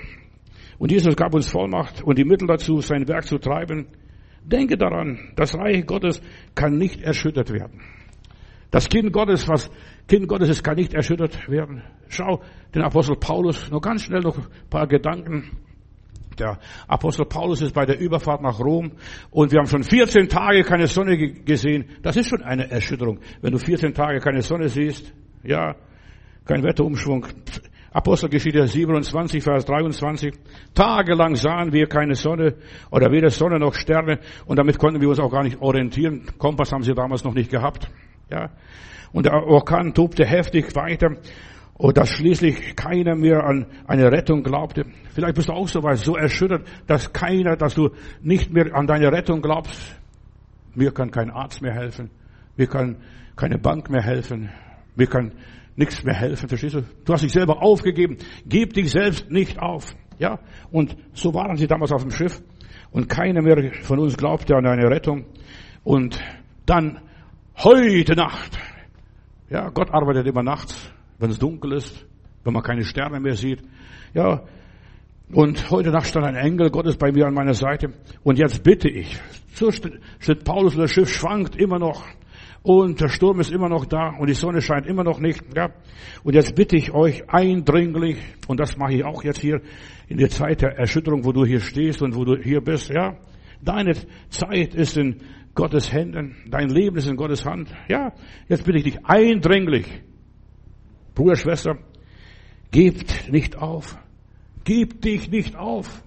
[0.78, 3.88] Und Jesus gab uns Vollmacht und die Mittel dazu, sein Werk zu treiben.
[4.46, 6.22] Denke daran, das Reich Gottes
[6.54, 7.82] kann nicht erschüttert werden.
[8.70, 9.72] Das Kind Gottes, was
[10.08, 11.82] Kind Gottes ist, kann nicht erschüttert werden.
[12.10, 12.42] Schau
[12.74, 15.50] den Apostel Paulus, noch ganz schnell noch ein paar Gedanken.
[16.38, 18.92] Der Apostel Paulus ist bei der Überfahrt nach Rom
[19.32, 21.86] und wir haben schon 14 Tage keine Sonne gesehen.
[22.02, 23.20] Das ist schon eine Erschütterung.
[23.42, 25.76] Wenn du 14 Tage keine Sonne siehst, ja,
[26.44, 27.26] kein Wetterumschwung.
[27.96, 30.34] Apostelgeschichte 27, Vers 23.
[30.74, 32.56] Tagelang sahen wir keine Sonne
[32.92, 36.26] oder weder Sonne noch Sterne und damit konnten wir uns auch gar nicht orientieren.
[36.38, 37.90] Kompass haben sie damals noch nicht gehabt.
[38.30, 38.50] Ja.
[39.14, 41.12] Und der Orkan tobte heftig weiter
[41.76, 44.84] und dass schließlich keiner mehr an eine Rettung glaubte.
[45.12, 47.92] Vielleicht bist du auch so weit, so erschüttert, dass keiner, dass du
[48.22, 49.96] nicht mehr an deine Rettung glaubst.
[50.74, 52.10] Mir kann kein Arzt mehr helfen.
[52.58, 52.98] Mir kann
[53.38, 54.50] keine Bank mehr helfen.
[54.98, 55.32] Mir kann
[55.76, 56.48] nichts mehr helfen.
[56.48, 56.84] Verstehst du?
[57.06, 58.18] Du hast dich selber aufgegeben.
[58.46, 59.96] Gib dich selbst nicht auf.
[60.20, 60.40] Ja?
[60.72, 62.42] Und so waren sie damals auf dem Schiff.
[62.92, 65.26] Und keiner mehr von uns glaubte an eine Rettung.
[65.84, 66.20] Und
[66.66, 67.02] dann
[67.58, 68.58] heute Nacht.
[69.50, 72.06] Ja, Gott arbeitet immer nachts wenn es dunkel ist,
[72.44, 73.62] wenn man keine Sterne mehr sieht.
[74.14, 74.44] Ja,
[75.32, 77.94] und heute Nacht stand ein Engel Gottes bei mir an meiner Seite.
[78.24, 79.20] Und jetzt bitte ich.
[79.54, 82.04] So steht Paulus das Schiff schwankt immer noch.
[82.66, 85.40] Und der Sturm ist immer noch da und die Sonne scheint immer noch nicht.
[85.56, 85.70] Ja.
[86.24, 89.62] Und jetzt bitte ich euch eindringlich, und das mache ich auch jetzt hier
[90.08, 93.20] in der Zeit der Erschütterung, wo du hier stehst und wo du hier bist, ja.
[93.62, 93.94] Deine
[94.30, 95.22] Zeit ist in
[95.54, 96.38] Gottes Händen.
[96.50, 97.70] Dein Leben ist in Gottes Hand.
[97.88, 98.14] Ja.
[98.50, 99.86] Jetzt bitte ich dich eindringlich,
[101.14, 101.78] Bruder, Schwester,
[102.72, 103.96] gebt nicht auf.
[104.64, 106.02] Gib dich nicht auf.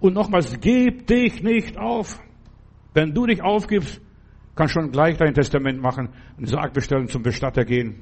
[0.00, 2.18] Und nochmals, gib dich nicht auf.
[2.94, 4.00] Wenn du dich aufgibst,
[4.54, 7.96] kannst schon gleich dein Testament machen, einen Sarg bestellen, zum Bestatter gehen.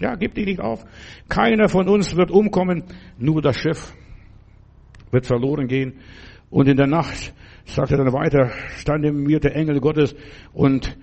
[0.00, 0.84] Ja, gib dich nicht auf.
[1.28, 2.84] Keiner von uns wird umkommen,
[3.18, 3.94] nur das Schiff
[5.10, 6.00] wird verloren gehen.
[6.50, 10.14] Und in der Nacht, sagt er dann weiter, stand in mir der Engel Gottes
[10.52, 10.96] und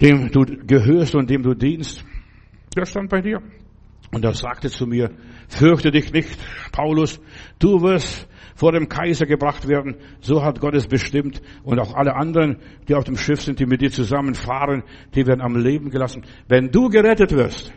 [0.00, 2.04] dem du gehörst und dem du dienst.
[2.76, 3.40] Der stand bei dir.
[4.12, 5.10] Und er sagte zu mir,
[5.48, 6.38] fürchte dich nicht,
[6.72, 7.20] Paulus,
[7.58, 9.94] du wirst vor dem Kaiser gebracht werden.
[10.20, 11.40] So hat Gott es bestimmt.
[11.62, 12.56] Und auch alle anderen,
[12.88, 14.82] die auf dem Schiff sind, die mit dir zusammenfahren,
[15.14, 16.24] die werden am Leben gelassen.
[16.48, 17.72] Wenn du gerettet wirst,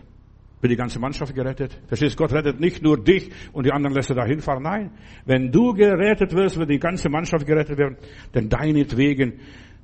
[0.61, 1.77] wird die ganze Mannschaft gerettet.
[1.87, 4.63] Verstehst, Gott rettet nicht nur dich und die anderen lässt er da hinfahren.
[4.63, 4.91] Nein,
[5.25, 7.97] wenn du gerettet wirst, wird die ganze Mannschaft gerettet werden.
[8.33, 9.39] Denn deinetwegen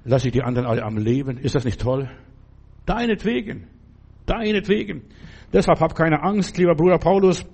[0.05, 1.37] lasse ich die anderen alle am Leben.
[1.37, 2.09] Ist das nicht toll?
[2.85, 3.67] Deinetwegen.
[4.25, 5.03] Deinetwegen.
[5.53, 7.45] Deshalb hab keine Angst, lieber Bruder Paulus.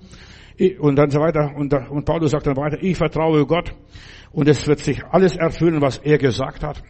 [0.78, 1.54] Und dann so weiter.
[1.56, 3.74] Und, und Paulus sagt dann weiter, ich vertraue Gott.
[4.32, 6.82] Und es wird sich alles erfüllen, was er gesagt hat.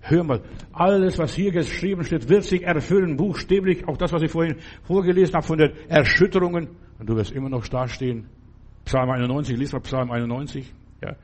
[0.00, 0.42] Hör mal,
[0.72, 3.86] alles, was hier geschrieben steht, wird sich erfüllen, buchstäblich.
[3.86, 6.68] Auch das, was ich vorhin vorgelesen habe von den Erschütterungen.
[6.98, 8.26] Und du wirst immer noch dastehen.
[8.84, 10.72] Psalm 91, lies mal Psalm 91.
[11.02, 11.16] Ja.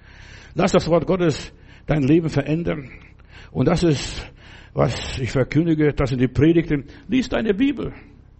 [0.54, 1.52] Lass das Wort Gottes
[1.86, 2.90] dein Leben verändern.
[3.50, 4.30] Und das ist,
[4.74, 6.84] was ich verkündige, das sind die Predigten.
[7.08, 7.92] Lies deine Bibel.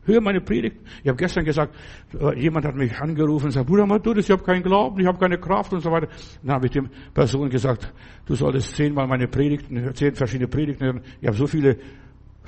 [0.07, 0.77] Hör meine Predigt.
[1.03, 1.75] Ich habe gestern gesagt,
[2.19, 5.19] äh, jemand hat mich angerufen und sagt, Bruder Matthäus, ich habe keinen Glauben, ich habe
[5.19, 6.09] keine Kraft und so weiter.
[6.43, 7.93] Dann habe ich dem Person gesagt,
[8.27, 11.01] du solltest zehnmal meine Predigten, zehn verschiedene Predigten hören.
[11.21, 11.77] Ich habe so viele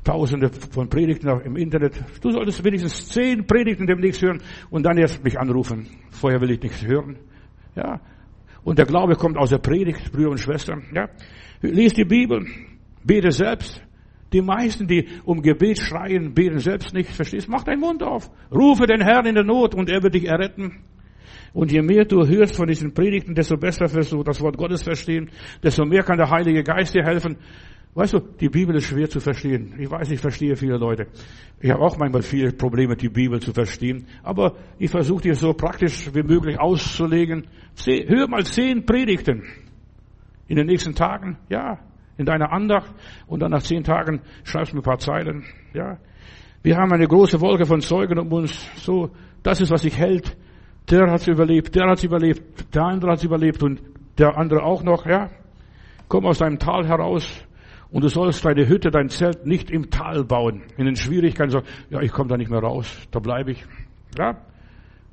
[0.05, 1.95] Tausende von Predigten im Internet.
[2.21, 4.41] Du solltest wenigstens zehn Predigten demnächst hören
[4.71, 5.89] und dann erst mich anrufen.
[6.11, 7.17] Vorher will ich nichts hören.
[7.75, 8.01] Ja.
[8.63, 10.85] Und der Glaube kommt aus der Predigt, Brüder und Schwestern.
[10.95, 11.09] Ja.
[11.61, 12.47] Lies die Bibel.
[13.03, 13.86] Bete selbst.
[14.33, 17.11] Die meisten, die um Gebet schreien, beten selbst nicht.
[17.11, 17.49] Verstehst?
[17.49, 18.31] Mach deinen Mund auf.
[18.53, 20.81] Rufe den Herrn in der Not und er wird dich erretten.
[21.53, 24.83] Und je mehr du hörst von diesen Predigten, desto besser wirst du das Wort Gottes
[24.83, 25.31] verstehen,
[25.63, 27.39] desto mehr kann der Heilige Geist dir helfen.
[27.95, 29.75] Weißt du, die Bibel ist schwer zu verstehen.
[29.79, 31.07] Ich weiß, ich verstehe viele Leute.
[31.59, 34.07] Ich habe auch manchmal viele Probleme, die Bibel zu verstehen.
[34.23, 37.47] Aber ich versuche dir so praktisch wie möglich auszulegen.
[37.87, 39.45] Hör mal zehn Predigten
[40.47, 41.39] in den nächsten Tagen.
[41.49, 41.79] Ja,
[42.17, 42.91] in deiner Andacht
[43.27, 45.45] und dann nach zehn Tagen schreibst du mir ein paar Zeilen.
[45.75, 45.99] Ja,
[46.63, 48.69] wir haben eine große Wolke von Zeugen um uns.
[48.77, 49.11] So,
[49.43, 50.37] das ist was sich hält.
[50.91, 53.81] Der hat überlebt, der hat überlebt, der andere hat überlebt und
[54.19, 55.07] der andere auch noch.
[55.07, 55.31] Ja,
[56.09, 57.45] komm aus deinem Tal heraus
[57.91, 60.63] und du sollst deine Hütte, dein Zelt nicht im Tal bauen.
[60.77, 61.61] In den Schwierigkeiten so,
[61.91, 63.65] ja, ich komme da nicht mehr raus, da bleibe ich.
[64.19, 64.37] Ja,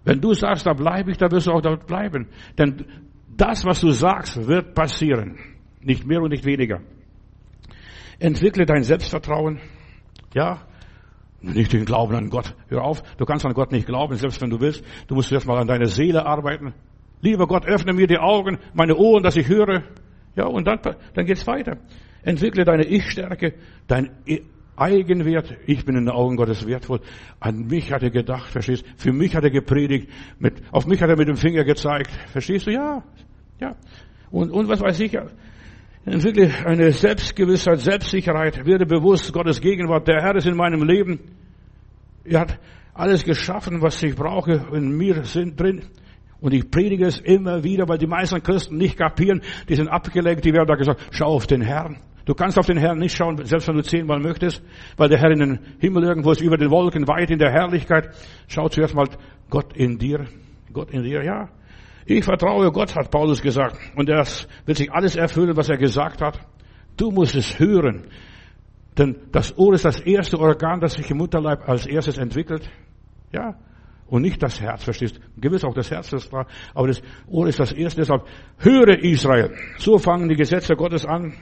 [0.06, 2.28] wenn du sagst, da bleibe ich, da wirst du auch dort bleiben.
[2.58, 2.86] Denn
[3.36, 5.38] das, was du sagst, wird passieren.
[5.84, 6.81] Nicht mehr und nicht weniger.
[8.19, 9.59] Entwickle dein Selbstvertrauen.
[10.34, 10.61] Ja.
[11.41, 12.55] Nicht den Glauben an Gott.
[12.69, 13.03] Hör auf.
[13.17, 14.84] Du kannst an Gott nicht glauben, selbst wenn du willst.
[15.07, 16.73] Du musst erst mal an deine Seele arbeiten.
[17.21, 19.84] Lieber Gott, öffne mir die Augen, meine Ohren, dass ich höre.
[20.36, 20.79] Ja, und dann,
[21.13, 21.77] dann geht's weiter.
[22.23, 23.53] Entwickle deine Ich-Stärke,
[23.88, 24.11] dein
[24.75, 25.55] Eigenwert.
[25.67, 27.01] Ich bin in den Augen Gottes wertvoll.
[27.39, 28.86] An mich hat er gedacht, verstehst?
[28.97, 30.09] Für mich hat er gepredigt.
[30.39, 32.09] Mit, auf mich hat er mit dem Finger gezeigt.
[32.31, 32.71] Verstehst du?
[32.71, 33.03] Ja.
[33.59, 33.75] Ja.
[34.31, 35.17] Und, und was weiß ich,
[36.06, 40.08] Entwickle eine Selbstgewissheit, Selbstsicherheit, werde bewusst Gottes Gegenwart.
[40.08, 41.20] Der Herr ist in meinem Leben.
[42.26, 42.60] Er hat
[42.93, 44.68] alles geschaffen, was ich brauche.
[44.74, 45.84] In mir sind drin.
[46.41, 49.41] Und ich predige es immer wieder, weil die meisten Christen nicht kapieren.
[49.70, 50.43] Die sind abgelenkt.
[50.43, 51.97] Die werden da gesagt, schau auf den Herrn.
[52.26, 54.62] Du kannst auf den Herrn nicht schauen, selbst wenn du zehnmal möchtest,
[54.95, 58.10] weil der Herr in den Himmel irgendwo ist, über den Wolken, weit in der Herrlichkeit.
[58.47, 59.08] Schau zuerst mal
[59.49, 60.26] Gott in dir.
[60.72, 61.49] Gott in dir, ja.
[62.06, 63.78] Ich vertraue Gott, hat Paulus gesagt.
[63.95, 66.39] Und das wird sich alles erfüllen, was er gesagt hat.
[66.97, 68.08] Du musst es hören.
[68.97, 72.70] Denn das Ohr ist das erste Organ, das sich im Mutterleib als erstes entwickelt.
[73.32, 73.56] Ja.
[74.08, 75.20] Und nicht das Herz, verstehst?
[75.38, 76.45] Gewiss auch das Herz ist da,
[76.76, 78.01] aber das Ohr ist das erste.
[78.01, 78.24] Deshalb
[78.60, 79.56] höre Israel.
[79.78, 81.34] So fangen die Gesetze Gottes an.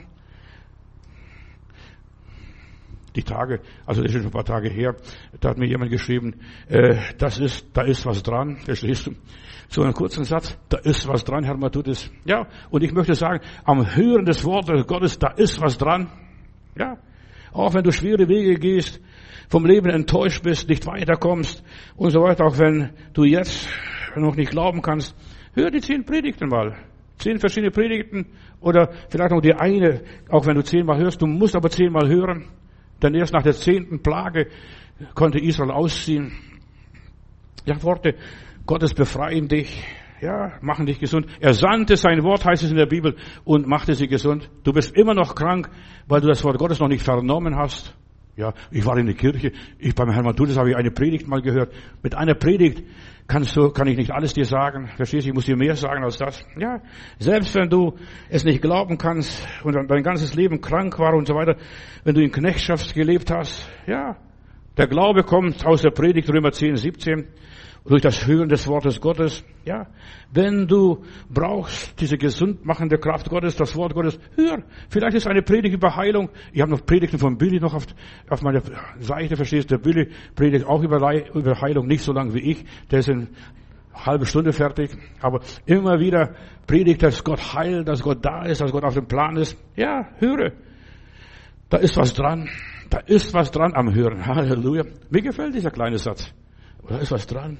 [3.14, 4.96] Die Tage, also das ist schon ein paar Tage her,
[5.40, 9.12] da hat mir jemand geschrieben, äh, das ist, da ist was dran, verstehst du?
[9.68, 12.10] So einen kurzen Satz, da ist was dran, Herr Matthäus.
[12.24, 16.08] Ja, und ich möchte sagen, am Hören des Wortes Gottes, da ist was dran.
[16.78, 16.98] Ja,
[17.52, 19.00] auch wenn du schwere Wege gehst,
[19.48, 21.62] vom Leben enttäuscht bist, nicht weiterkommst
[21.96, 23.68] und so weiter, auch wenn du jetzt
[24.16, 25.14] noch nicht glauben kannst,
[25.54, 26.74] hör die zehn Predigten mal.
[27.18, 28.26] Zehn verschiedene Predigten
[28.60, 32.48] oder vielleicht noch die eine, auch wenn du zehnmal hörst, du musst aber zehnmal hören.
[33.02, 34.48] Denn erst nach der zehnten Plage
[35.14, 36.32] konnte Israel ausziehen.
[37.64, 38.14] Ja, Worte,
[38.66, 39.82] Gottes befreien dich,
[40.20, 41.26] ja, machen dich gesund.
[41.40, 44.48] Er sandte sein Wort, heißt es in der Bibel, und machte sie gesund.
[44.62, 45.68] Du bist immer noch krank,
[46.06, 47.96] weil du das Wort Gottes noch nicht vernommen hast.
[48.34, 51.42] Ja, ich war in der Kirche, ich beim Herrn Matthäus habe ich eine Predigt mal
[51.42, 51.74] gehört.
[52.02, 52.82] Mit einer Predigt
[53.26, 54.88] kannst du, kann ich nicht alles dir sagen.
[54.96, 56.42] Verstehst du, ich muss dir mehr sagen als das.
[56.58, 56.80] Ja,
[57.18, 57.94] selbst wenn du
[58.30, 61.56] es nicht glauben kannst und dein ganzes Leben krank war und so weiter,
[62.04, 64.16] wenn du in Knechtschaft gelebt hast, ja,
[64.78, 67.26] der Glaube kommt aus der Predigt Römer 10, 17
[67.84, 69.44] durch das Hören des Wortes Gottes.
[69.64, 69.86] Ja,
[70.32, 74.62] wenn du brauchst diese gesundmachende Kraft Gottes, das Wort Gottes, hör.
[74.88, 76.30] Vielleicht ist eine Predigt über Heilung.
[76.52, 77.86] Ich habe noch Predigten von Billy noch auf,
[78.28, 78.62] auf meiner
[78.98, 79.76] Seite, verstehst du?
[79.76, 80.96] Der Billy predigt auch über,
[81.34, 82.64] über Heilung, nicht so lange wie ich.
[82.90, 83.28] Der ist in
[83.94, 84.90] halbe Stunde fertig.
[85.20, 86.34] Aber immer wieder
[86.66, 89.56] predigt, dass Gott heilt, dass Gott da ist, dass Gott auf dem Plan ist.
[89.76, 90.52] Ja, höre.
[91.68, 92.48] Da ist was dran.
[92.90, 94.26] Da ist was dran am Hören.
[94.26, 94.84] Halleluja.
[95.10, 96.32] Mir gefällt dieser kleine Satz.
[96.88, 97.58] Da ist was dran.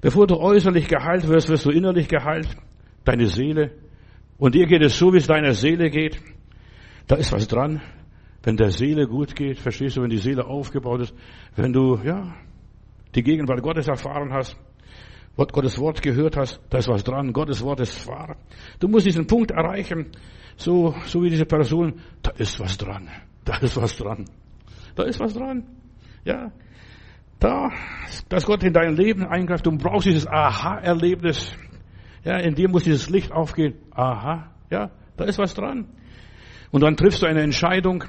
[0.00, 2.48] Bevor du äußerlich geheilt wirst, wirst du innerlich geheilt.
[3.04, 3.72] Deine Seele.
[4.38, 6.20] Und dir geht es so, wie es deiner Seele geht.
[7.06, 7.80] Da ist was dran.
[8.42, 11.14] Wenn der Seele gut geht, verstehst du, wenn die Seele aufgebaut ist,
[11.56, 12.34] wenn du, ja,
[13.14, 14.56] die Gegenwart Gottes erfahren hast,
[15.36, 17.32] Gottes Wort gehört hast, da ist was dran.
[17.32, 18.36] Gottes Wort ist wahr.
[18.80, 20.10] Du musst diesen Punkt erreichen,
[20.56, 23.08] so, so wie diese Person, da ist was dran.
[23.44, 24.24] Da ist was dran.
[24.96, 25.64] Da ist was dran.
[26.24, 26.50] Ja.
[27.38, 27.70] Da,
[28.28, 29.66] dass Gott in dein Leben eingreift.
[29.66, 31.56] Du brauchst dieses Aha-Erlebnis.
[32.24, 33.74] Ja, in dir muss dieses Licht aufgehen.
[33.92, 34.50] Aha.
[34.70, 35.86] Ja, da ist was dran.
[36.70, 38.04] Und dann triffst du eine Entscheidung.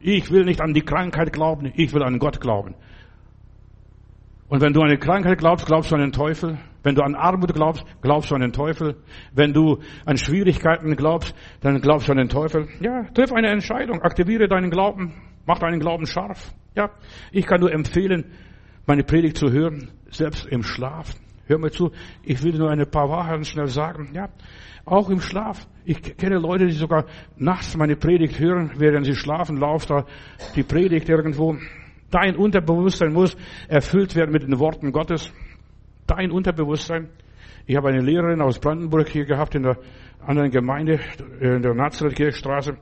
[0.00, 1.72] Ich will nicht an die Krankheit glauben.
[1.76, 2.74] Ich will an Gott glauben.
[4.48, 6.58] Und wenn du an eine Krankheit glaubst, glaubst du an den Teufel.
[6.82, 8.96] Wenn du an Armut glaubst, glaubst du an den Teufel.
[9.32, 12.66] Wenn du an Schwierigkeiten glaubst, dann glaubst du an den Teufel.
[12.80, 14.00] Ja, triff eine Entscheidung.
[14.00, 15.12] Aktiviere deinen Glauben.
[15.46, 16.52] Mach deinen Glauben scharf.
[16.74, 16.90] Ja,
[17.30, 18.32] ich kann nur empfehlen,
[18.86, 21.14] meine Predigt zu hören, selbst im Schlaf.
[21.46, 21.90] Hör mir zu.
[22.22, 24.10] Ich will nur ein paar Wahrheiten schnell sagen.
[24.14, 24.28] Ja,
[24.84, 25.66] auch im Schlaf.
[25.84, 27.06] Ich kenne Leute, die sogar
[27.36, 30.06] nachts meine Predigt hören, während sie schlafen, lauft da
[30.54, 31.56] die Predigt irgendwo.
[32.10, 33.36] Dein Unterbewusstsein muss
[33.68, 35.32] erfüllt werden mit den Worten Gottes.
[36.06, 37.08] Dein Unterbewusstsein.
[37.66, 39.78] Ich habe eine Lehrerin aus Brandenburg hier gehabt in der
[40.24, 41.00] anderen Gemeinde,
[41.40, 42.76] in der Nazareth-Kirchstraße.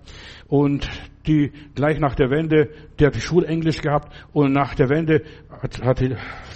[0.47, 0.89] Und
[1.27, 4.13] die gleich nach der Wende, die hat Schulenglisch gehabt.
[4.33, 6.03] Und nach der Wende hat, hat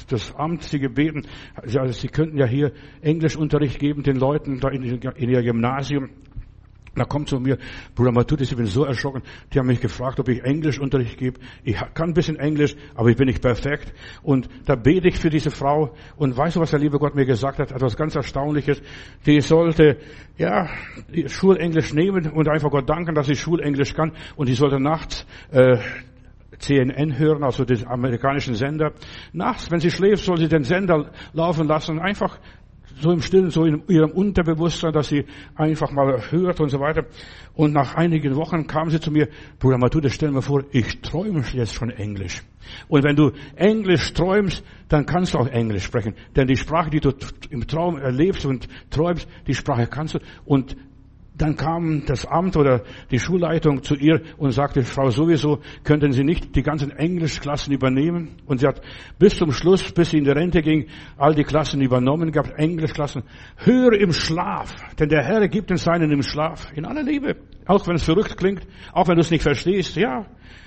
[0.08, 1.22] das Amt sie gebeten,
[1.54, 6.10] also sie könnten ja hier Englischunterricht geben den Leuten da in, in ihr Gymnasium.
[6.94, 7.56] Da kommt zu mir,
[7.94, 9.22] Bruder Matutis, ich bin so erschrocken.
[9.52, 11.40] Die haben mich gefragt, ob ich Englischunterricht gebe.
[11.64, 13.94] Ich kann ein bisschen Englisch, aber ich bin nicht perfekt.
[14.22, 15.94] Und da bete ich für diese Frau.
[16.16, 17.72] Und weißt du, was der liebe Gott mir gesagt hat?
[17.72, 18.82] Etwas ganz Erstaunliches.
[19.24, 19.98] Die sollte,
[20.36, 20.68] ja,
[21.26, 24.12] Schulenglisch nehmen und einfach Gott danken, dass sie Schulenglisch kann.
[24.36, 25.78] Und die sollte nachts, äh,
[26.58, 28.92] CNN hören, also den amerikanischen Sender.
[29.32, 31.98] Nachts, wenn sie schläft, soll sie den Sender laufen lassen.
[31.98, 32.38] Einfach
[33.00, 35.24] so im Stillen, so in ihrem Unterbewusstsein, dass sie
[35.54, 37.04] einfach mal hört und so weiter.
[37.54, 39.28] Und nach einigen Wochen kam sie zu mir,
[39.58, 42.42] Bruder Mathuda, stell mir vor, ich träume jetzt schon Englisch.
[42.88, 46.14] Und wenn du Englisch träumst, dann kannst du auch Englisch sprechen.
[46.36, 47.12] Denn die Sprache, die du
[47.50, 50.18] im Traum erlebst und träumst, die Sprache kannst du.
[50.44, 50.76] Und
[51.42, 56.22] dann kam das Amt oder die Schulleitung zu ihr und sagte, Frau sowieso, könnten Sie
[56.22, 58.36] nicht die ganzen Englischklassen übernehmen?
[58.46, 58.80] Und sie hat
[59.18, 60.86] bis zum Schluss, bis sie in die Rente ging,
[61.18, 63.24] all die Klassen übernommen gehabt, Englischklassen.
[63.56, 67.34] Höre im Schlaf, denn der Herr gibt den Seinen im Schlaf, in aller Liebe.
[67.66, 70.26] Auch wenn es verrückt klingt, auch wenn du es nicht verstehst, ja.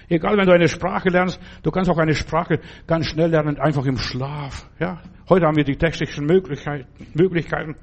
[0.10, 3.86] Egal, wenn du eine Sprache lernst, du kannst auch eine Sprache ganz schnell lernen, einfach
[3.86, 5.02] im Schlaf, ja.
[5.30, 7.76] Heute haben wir die technischen Möglichkeiten.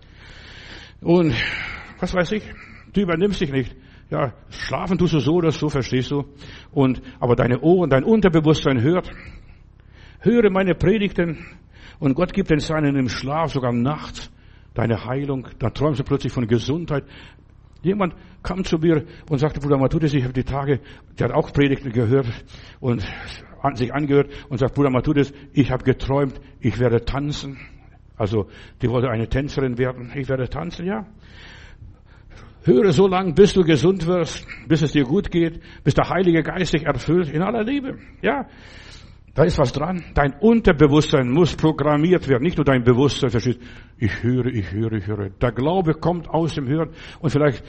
[1.01, 1.35] Und
[1.99, 2.45] was weiß ich,
[2.93, 3.75] Du übernimmst dich nicht.
[4.11, 6.25] Ja, schlafen tust du so oder so, verstehst du?
[6.71, 9.11] Und, aber deine Ohren, dein Unterbewusstsein hört.
[10.21, 11.39] Höre meine Predigten
[11.99, 14.31] und Gott gibt den Seinen im Schlaf, sogar nachts,
[14.75, 15.49] deine Heilung.
[15.59, 17.05] Dann träumst du plötzlich von Gesundheit.
[17.83, 20.81] Jemand kam zu mir und sagte, Bruder Matthäus, ich habe die Tage,
[21.19, 22.27] der hat auch Predigten gehört
[22.81, 23.03] und
[23.75, 27.59] sich angehört und sagt, Bruder Matthäus, ich habe geträumt, ich werde tanzen.
[28.17, 28.49] Also,
[28.83, 30.13] die wollte eine Tänzerin werden.
[30.15, 31.07] Ich werde tanzen, ja.
[32.65, 36.43] Höre so lange, bis du gesund wirst, bis es dir gut geht, bis der Heilige
[36.43, 37.99] Geist dich erfüllt in aller Liebe.
[38.21, 38.47] Ja,
[39.35, 40.05] da ist was dran.
[40.15, 43.31] Dein Unterbewusstsein muss programmiert werden, nicht nur dein Bewusstsein.
[43.31, 43.59] Versteht?
[43.99, 45.31] Ich höre, ich höre, ich höre.
[45.31, 46.91] Der Glaube kommt aus dem Hören
[47.21, 47.65] und vielleicht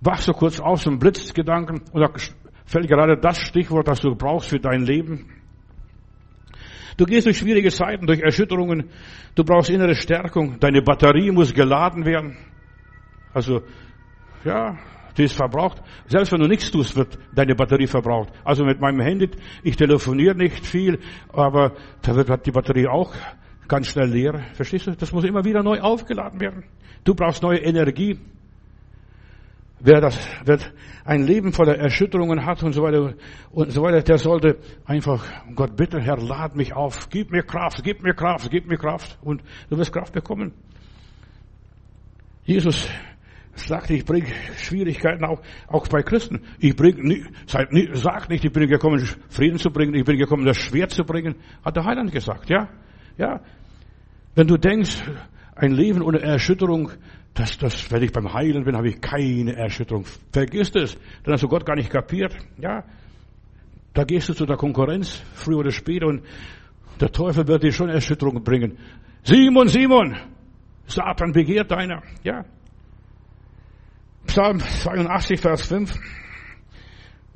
[0.00, 2.10] wachst du kurz auf zum Blitzgedanken und da
[2.66, 5.26] fällt gerade das Stichwort, das du brauchst für dein Leben.
[6.96, 8.90] Du gehst durch schwierige Zeiten, durch Erschütterungen.
[9.34, 10.58] Du brauchst innere Stärkung.
[10.60, 12.36] Deine Batterie muss geladen werden.
[13.32, 13.62] Also
[14.44, 14.78] ja,
[15.16, 15.82] die ist verbraucht.
[16.06, 18.32] Selbst wenn du nichts tust, wird deine Batterie verbraucht.
[18.44, 19.30] Also mit meinem Handy,
[19.62, 20.98] ich telefoniere nicht viel,
[21.32, 21.72] aber
[22.02, 23.14] da wird die Batterie auch
[23.68, 24.40] ganz schnell leer.
[24.54, 24.92] Verstehst du?
[24.92, 26.64] Das muss immer wieder neu aufgeladen werden.
[27.04, 28.18] Du brauchst neue Energie.
[29.80, 30.58] Wer das, wer
[31.04, 33.14] ein Leben voller Erschütterungen hat und so weiter
[33.50, 37.82] und so weiter, der sollte einfach Gott bitten, Herr, lad mich auf, gib mir Kraft,
[37.84, 40.54] gib mir Kraft, gib mir Kraft und du wirst Kraft bekommen.
[42.44, 42.88] Jesus
[43.56, 44.26] sagte, ich bringe
[44.56, 46.42] Schwierigkeiten auch, auch bei Christen.
[46.58, 50.90] Ich bringe, sag nicht, ich bin gekommen, Frieden zu bringen, ich bin gekommen, das Schwert
[50.90, 52.68] zu bringen, hat der Heiland gesagt, ja?
[53.16, 53.40] Ja.
[54.34, 55.02] Wenn du denkst,
[55.54, 56.90] ein Leben ohne Erschütterung,
[57.34, 60.04] das, das, wenn ich beim Heilen bin, habe ich keine Erschütterung.
[60.32, 60.96] Vergiss es.
[61.22, 62.84] Dann hast du Gott gar nicht kapiert, ja?
[63.92, 66.22] Da gehst du zu der Konkurrenz, früher oder später, und
[67.00, 68.78] der Teufel wird dir schon Erschütterung bringen.
[69.22, 70.16] Simon, Simon!
[70.86, 72.44] Satan begehrt deiner, ja?
[74.26, 75.94] Psalm 82, Vers 5.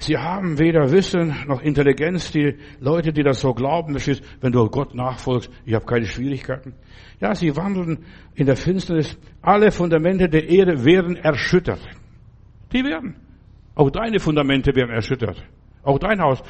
[0.01, 4.53] Sie haben weder Wissen noch Intelligenz, die Leute, die das so glauben, das ist, wenn
[4.53, 6.75] du Gott nachfolgst, ich habe keine Schwierigkeiten.
[7.21, 9.19] Ja, sie wandeln in der Finsternis.
[9.43, 11.81] Alle Fundamente der Erde werden erschüttert.
[12.73, 13.17] Die werden.
[13.75, 15.43] Auch deine Fundamente werden erschüttert.
[15.83, 16.43] Auch dein Haus.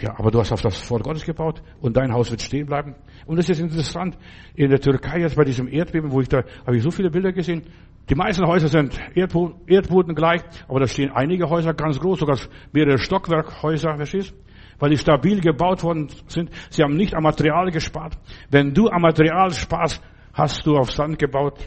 [0.00, 2.94] Ja, aber du hast auf das Wort Gottes gebaut und dein Haus wird stehen bleiben.
[3.26, 4.16] Und das ist interessant.
[4.54, 7.32] In der Türkei jetzt bei diesem Erdbeben, wo ich da, habe ich so viele Bilder
[7.32, 7.62] gesehen.
[8.08, 12.38] Die meisten Häuser sind Erdboden gleich, aber da stehen einige Häuser ganz groß, sogar
[12.72, 14.34] mehrere Stockwerkhäuser, verstehst?
[14.78, 16.50] Weil die stabil gebaut worden sind.
[16.70, 18.18] Sie haben nicht am Material gespart.
[18.50, 21.58] Wenn du am Material sparst, hast du auf Sand gebaut.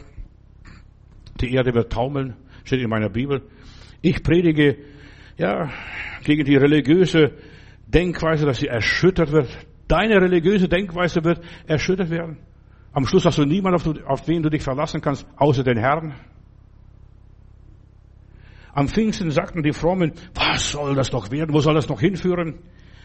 [1.40, 3.42] Die Erde wird taumeln, steht in meiner Bibel.
[4.02, 4.76] Ich predige,
[5.38, 5.70] ja,
[6.24, 7.32] gegen die religiöse
[7.86, 9.48] Denkweise, dass sie erschüttert wird.
[9.88, 12.38] Deine religiöse Denkweise wird erschüttert werden.
[12.94, 16.14] Am Schluss hast du niemanden, auf, auf wen du dich verlassen kannst, außer den Herrn.
[18.72, 21.52] Am Pfingsten sagten die Frommen, was soll das doch werden?
[21.52, 22.60] Wo soll das noch hinführen?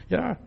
[0.07, 0.37] Ja.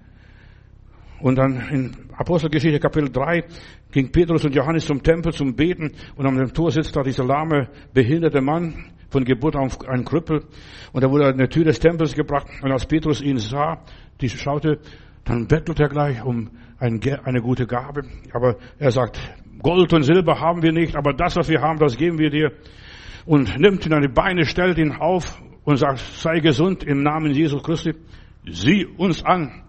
[1.21, 3.45] Und dann in Apostelgeschichte Kapitel 3
[3.91, 7.69] ging Petrus und Johannes zum Tempel zum Beten und am Tor sitzt da dieser lahme,
[7.93, 10.45] behinderte Mann von Geburt auf ein Krüppel
[10.93, 13.85] und er wurde an die Tür des Tempels gebracht und als Petrus ihn sah,
[14.21, 14.81] die schaute,
[15.25, 18.03] dann bettelt er gleich um eine gute Gabe.
[18.33, 19.19] Aber er sagt,
[19.63, 22.53] Gold und Silber haben wir nicht, aber das, was wir haben, das geben wir dir.
[23.25, 27.33] Und nimmt ihn an die Beine, stellt ihn auf und sagt, sei gesund im Namen
[27.33, 27.95] Jesus Christi.
[28.45, 29.63] Sieh uns an.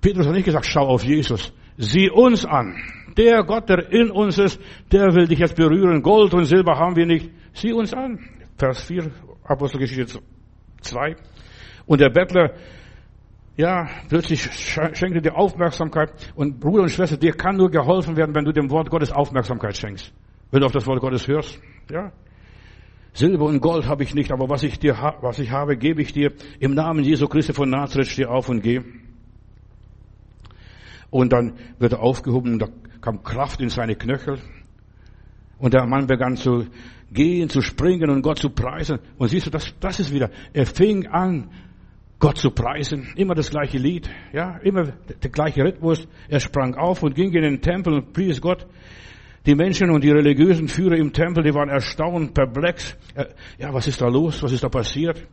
[0.00, 1.52] Petrus hat nicht gesagt, schau auf Jesus.
[1.76, 2.76] Sieh uns an.
[3.16, 6.02] Der Gott, der in uns ist, der will dich jetzt berühren.
[6.02, 7.30] Gold und Silber haben wir nicht.
[7.52, 8.18] Sieh uns an.
[8.58, 9.10] Vers 4,
[9.44, 10.20] Apostelgeschichte
[10.80, 11.16] 2.
[11.86, 12.54] Und der Bettler
[13.60, 16.10] ja, plötzlich schenkte dir Aufmerksamkeit.
[16.34, 19.76] Und Bruder und Schwester, dir kann nur geholfen werden, wenn du dem Wort Gottes Aufmerksamkeit
[19.76, 20.12] schenkst.
[20.50, 21.60] Wenn du auf das Wort Gottes hörst.
[21.90, 22.10] Ja.
[23.12, 26.12] Silber und Gold habe ich nicht, aber was ich dir, was ich habe, gebe ich
[26.12, 26.32] dir.
[26.58, 28.80] Im Namen Jesu Christi von Nazareth steh auf und geh.
[31.10, 32.68] Und dann wird er aufgehoben und da
[33.02, 34.38] kam Kraft in seine Knöchel.
[35.58, 36.66] Und der Mann begann zu
[37.12, 39.00] gehen, zu springen und Gott zu preisen.
[39.18, 41.50] Und siehst du, das, das ist wieder, er fing an,
[42.20, 43.08] Gott zu preisen.
[43.16, 46.06] Immer das gleiche Lied, ja, immer der gleiche Rhythmus.
[46.28, 48.66] Er sprang auf und ging in den Tempel und pries Gott.
[49.46, 52.96] Die Menschen und die religiösen Führer im Tempel, die waren erstaunt, perplex.
[53.14, 53.24] Äh,
[53.58, 54.42] ja, was ist da los?
[54.42, 55.26] Was ist da passiert?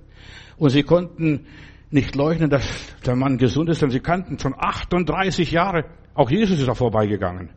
[0.56, 1.46] Und sie konnten
[1.92, 5.84] nicht leugnen, dass der Mann gesund ist, denn sie kannten schon 38 Jahre.
[6.14, 7.50] Auch Jesus ist da vorbeigegangen.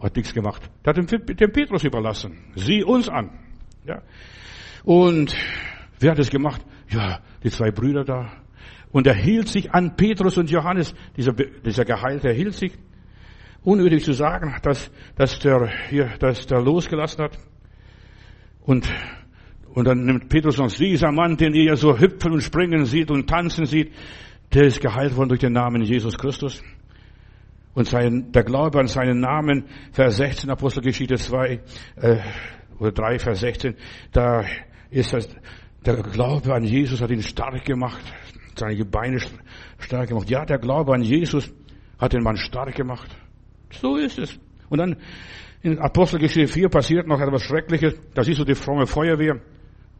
[0.00, 0.62] Hat nichts gemacht.
[0.84, 2.38] Der hat dem Petrus überlassen.
[2.54, 3.30] Sieh uns an.
[3.84, 4.02] Ja.
[4.84, 5.34] Und
[5.98, 6.64] wer hat es gemacht?
[6.88, 8.41] Ja, die zwei Brüder da,
[8.92, 12.72] und er hielt sich an Petrus und Johannes, dieser, dieser Geheilte, er hielt sich.
[13.64, 17.38] Unnötig zu sagen, dass, dass der hier, dass der losgelassen hat.
[18.60, 18.88] Und,
[19.72, 23.28] und dann nimmt Petrus uns dieser Mann, den ihr so hüpfen und springen sieht und
[23.28, 23.92] tanzen sieht,
[24.52, 26.62] der ist geheilt worden durch den Namen Jesus Christus.
[27.74, 31.60] Und sein, der Glaube an seinen Namen, Vers 16, Apostelgeschichte 2,
[31.96, 32.18] äh,
[32.78, 33.74] oder 3, Vers 16,
[34.12, 34.44] da
[34.90, 35.28] ist das,
[35.86, 38.02] der Glaube an Jesus hat ihn stark gemacht
[38.58, 39.18] seine Beine
[39.78, 40.30] stark gemacht.
[40.30, 41.52] Ja, der Glaube an Jesus
[41.98, 43.08] hat den Mann stark gemacht.
[43.70, 44.38] So ist es.
[44.68, 44.96] Und dann
[45.62, 47.94] in Apostelgeschichte 4 passiert noch etwas Schreckliches.
[48.14, 49.40] Da siehst du die fromme Feuerwehr.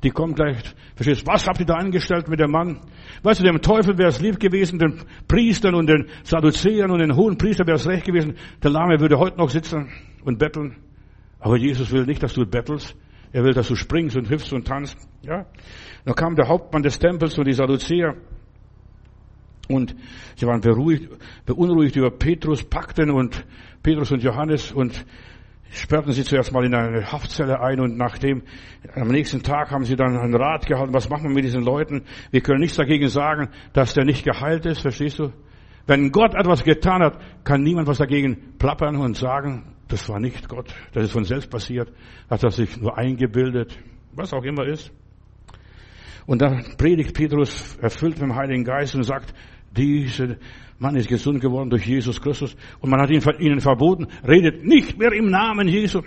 [0.03, 0.57] Die kommt gleich,
[0.97, 2.81] verstehst, was habt ihr da angestellt mit dem Mann?
[3.23, 7.15] Weißt du, dem Teufel wäre es lieb gewesen, den Priestern und den Sadduzäern und den
[7.15, 8.35] hohen Priestern wäre es recht gewesen.
[8.65, 9.93] Der Lahme würde heute noch sitzen
[10.25, 10.77] und betteln.
[11.39, 12.97] Aber Jesus will nicht, dass du bettelst.
[13.33, 14.97] Er will, dass du springst und hüpfst und tanzt.
[15.23, 15.47] Ja?
[16.05, 18.17] Dann kam der Hauptmann des Tempels und die Sadduzäer
[19.69, 19.95] und
[20.37, 21.09] sie waren beruhigt,
[21.47, 23.45] beunruhigt über Petrus, packten und
[23.83, 25.05] Petrus und Johannes und
[25.73, 28.43] sperrten sie zuerst mal in eine Haftzelle ein und nachdem,
[28.95, 32.03] am nächsten Tag haben sie dann einen Rat gehalten, was machen wir mit diesen Leuten?
[32.31, 35.33] Wir können nichts dagegen sagen, dass der nicht geheilt ist, verstehst du?
[35.87, 40.49] Wenn Gott etwas getan hat, kann niemand was dagegen plappern und sagen, das war nicht
[40.49, 41.93] Gott, das ist von selbst passiert,
[42.31, 43.77] hat er sich nur eingebildet,
[44.13, 44.93] was auch immer ist.
[46.27, 49.35] Und da predigt Petrus erfüllt mit dem Heiligen Geist und sagt,
[49.77, 50.37] dieser
[50.79, 52.57] Mann ist gesund geworden durch Jesus Christus.
[52.81, 56.03] Und man hat ihnen verboten, redet nicht mehr im Namen Jesu.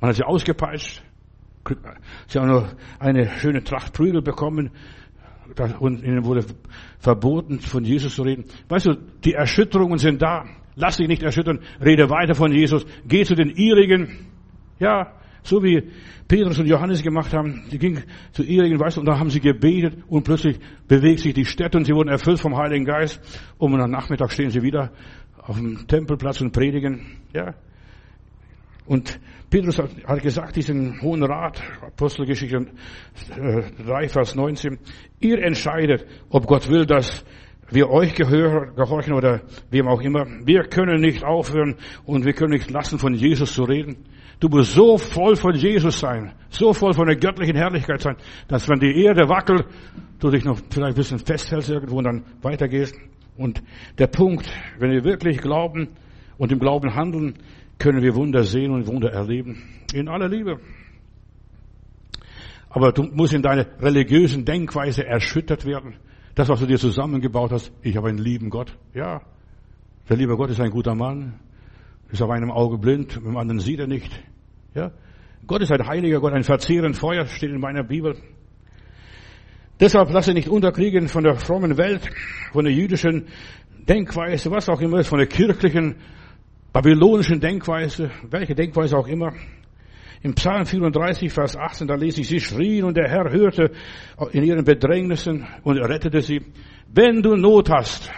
[0.00, 1.02] Man hat sie ausgepeitscht.
[2.26, 2.68] Sie haben nur
[2.98, 4.70] eine schöne Tracht Prügel bekommen.
[5.78, 6.44] Und ihnen wurde
[6.98, 8.44] verboten, von Jesus zu reden.
[8.68, 8.94] Weißt du,
[9.24, 10.44] die Erschütterungen sind da.
[10.74, 11.60] Lass dich nicht erschüttern.
[11.84, 12.84] Rede weiter von Jesus.
[13.06, 14.26] Geh zu den ihrigen.
[14.78, 15.12] Ja,
[15.44, 15.90] so wie
[16.26, 17.64] Petrus und Johannes gemacht haben.
[17.68, 21.34] Sie gingen zu ihrigen, weißt du, und da haben sie gebetet und plötzlich bewegt sich
[21.34, 23.20] die Städte und sie wurden erfüllt vom Heiligen Geist.
[23.58, 24.90] Und am Nachmittag stehen sie wieder
[25.36, 27.18] auf dem Tempelplatz und predigen.
[27.34, 27.54] Ja.
[28.86, 29.20] Und
[29.50, 32.66] Petrus hat gesagt, diesen Hohen Rat, Apostelgeschichte
[33.86, 34.78] 3, Vers 19,
[35.20, 37.24] ihr entscheidet, ob Gott will, dass
[37.70, 39.40] wir euch gehorchen oder
[39.70, 40.26] wem auch immer.
[40.44, 43.96] Wir können nicht aufhören und wir können nicht lassen, von Jesus zu reden.
[44.40, 48.16] Du musst so voll von Jesus sein, so voll von der göttlichen Herrlichkeit sein,
[48.48, 49.64] dass wenn die Erde wackelt,
[50.18, 52.94] du dich noch vielleicht ein bisschen festhältst irgendwo und dann weitergehst.
[53.36, 53.62] Und
[53.98, 54.48] der Punkt,
[54.78, 55.88] wenn wir wirklich glauben
[56.36, 57.34] und im Glauben handeln,
[57.78, 59.62] können wir Wunder sehen und Wunder erleben.
[59.92, 60.60] In aller Liebe.
[62.68, 65.94] Aber du musst in deiner religiösen Denkweise erschüttert werden.
[66.34, 68.76] Das, was du dir zusammengebaut hast, ich habe einen lieben Gott.
[68.92, 69.22] Ja,
[70.08, 71.38] der liebe Gott ist ein guter Mann,
[72.10, 74.10] ist auf einem Auge blind, mit dem anderen sieht er nicht.
[74.74, 74.90] Ja,
[75.46, 78.16] Gott ist ein heiliger Gott, ein verzehrend Feuer, steht in meiner Bibel.
[79.78, 82.08] Deshalb lasse nicht unterkriegen von der frommen Welt,
[82.52, 83.26] von der jüdischen
[83.88, 85.96] Denkweise, was auch immer ist, von der kirchlichen,
[86.72, 89.32] babylonischen Denkweise, welche Denkweise auch immer.
[90.24, 93.72] Im Psalm 34, Vers 18, da lese ich, sie schrien und der Herr hörte
[94.32, 96.40] in ihren Bedrängnissen und rettete sie.
[96.90, 98.10] Wenn du Not hast,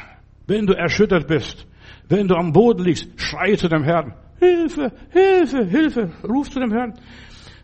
[0.46, 1.66] wenn du erschüttert bist,
[2.09, 4.14] wenn du am Boden liegst, schrei zu dem Herrn.
[4.38, 6.94] Hilfe, Hilfe, Hilfe, ruf zu dem Herrn.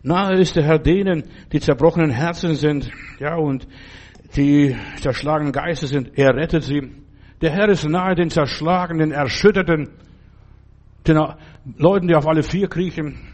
[0.01, 1.23] Nahe ist der Herr denen,
[1.53, 2.91] die zerbrochenen Herzen sind,
[3.21, 3.65] ja, und
[4.35, 6.17] die zerschlagenen Geister sind.
[6.17, 6.91] Er rettet sie.
[7.39, 9.91] Der Herr ist nahe den zerschlagenen, erschütterten,
[11.07, 11.27] den
[11.77, 13.32] Leuten, die auf alle vier kriechen.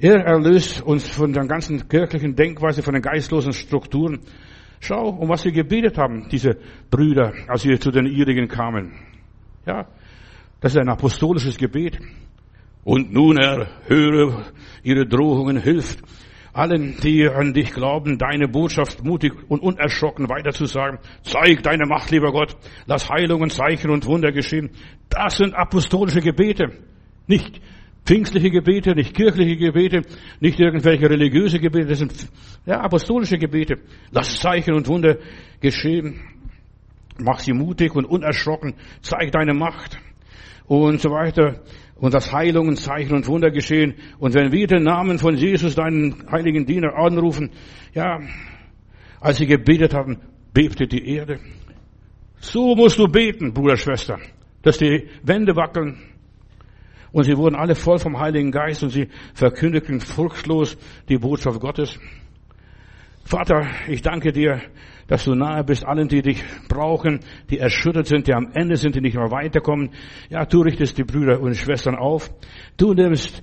[0.00, 4.20] Er erlöst uns von der ganzen kirchlichen Denkweise, von den geistlosen Strukturen.
[4.80, 6.56] Schau, um was sie gebetet haben, diese
[6.88, 8.92] Brüder, als sie zu den ihrigen kamen.
[9.66, 9.86] Ja,
[10.60, 11.98] das ist ein apostolisches Gebet.
[12.84, 14.44] Und nun, Herr, höre
[14.84, 15.98] ihre Drohungen, hilft
[16.52, 20.98] allen, die an dich glauben, deine Botschaft mutig und unerschrocken weiterzusagen.
[21.22, 22.56] Zeig deine Macht, lieber Gott.
[22.86, 24.70] Lass Heilungen, Zeichen und Wunder geschehen.
[25.08, 26.72] Das sind apostolische Gebete.
[27.26, 27.60] Nicht
[28.04, 30.02] pfingstliche Gebete, nicht kirchliche Gebete,
[30.40, 32.28] nicht irgendwelche religiöse Gebete, das sind
[32.66, 33.78] ja, apostolische Gebete.
[34.10, 35.18] Lass Zeichen und Wunder
[35.60, 36.20] geschehen.
[37.18, 38.74] Mach sie mutig und unerschrocken.
[39.00, 39.98] Zeig deine Macht.
[40.66, 41.62] Und so weiter.
[41.96, 43.94] Und dass Heilungen, Zeichen und Wunder geschehen.
[44.18, 47.50] Und wenn wir den Namen von Jesus, deinen heiligen Diener, anrufen,
[47.94, 48.20] ja,
[49.20, 50.18] als sie gebetet haben,
[50.52, 51.40] bebte die Erde.
[52.40, 54.18] So musst du beten, Bruder, Schwester,
[54.62, 55.98] dass die Wände wackeln,
[57.12, 60.76] und sie wurden alle voll vom Heiligen Geist und sie verkündigten furchtlos
[61.08, 61.98] die Botschaft Gottes.
[63.24, 64.62] Vater, ich danke dir,
[65.06, 68.94] dass du nahe bist allen, die dich brauchen, die erschüttert sind, die am Ende sind,
[68.94, 69.90] die nicht mehr weiterkommen.
[70.30, 72.30] Ja, du richtest die Brüder und Schwestern auf.
[72.76, 73.42] Du nimmst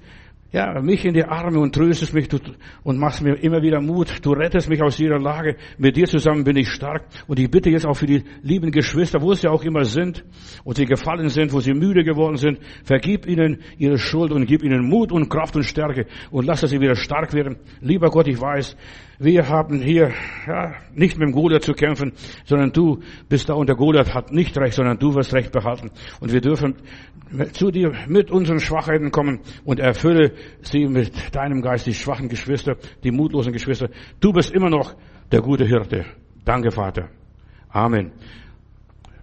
[0.56, 2.30] ja, mich in die Arme und tröstest mich
[2.84, 4.26] und machst mir immer wieder Mut.
[4.26, 5.58] Du rettest mich aus jeder Lage.
[5.78, 7.04] Mit dir zusammen bin ich stark.
[7.28, 10.24] Und ich bitte jetzt auch für die lieben Geschwister, wo sie auch immer sind
[10.64, 14.64] und sie gefallen sind, wo sie müde geworden sind, vergib ihnen ihre Schuld und gib
[14.64, 17.58] ihnen Mut und Kraft und Stärke und lass, dass sie wieder stark werden.
[17.82, 18.78] Lieber Gott, ich weiß,
[19.20, 20.12] wir haben hier
[20.48, 22.14] ja, nicht mit dem Goliath zu kämpfen,
[22.46, 23.00] sondern du
[23.30, 25.92] bist da und der Goliath hat nicht recht, sondern du wirst recht behalten.
[26.20, 26.76] Und wir dürfen
[27.54, 32.78] zu dir mit unseren Schwachheiten kommen und erfülle sie mit deinem Geist, die schwachen Geschwister,
[33.04, 33.90] die mutlosen Geschwister.
[34.20, 34.96] Du bist immer noch
[35.32, 36.06] der gute Hirte.
[36.44, 37.10] Danke, Vater.
[37.70, 38.12] Amen.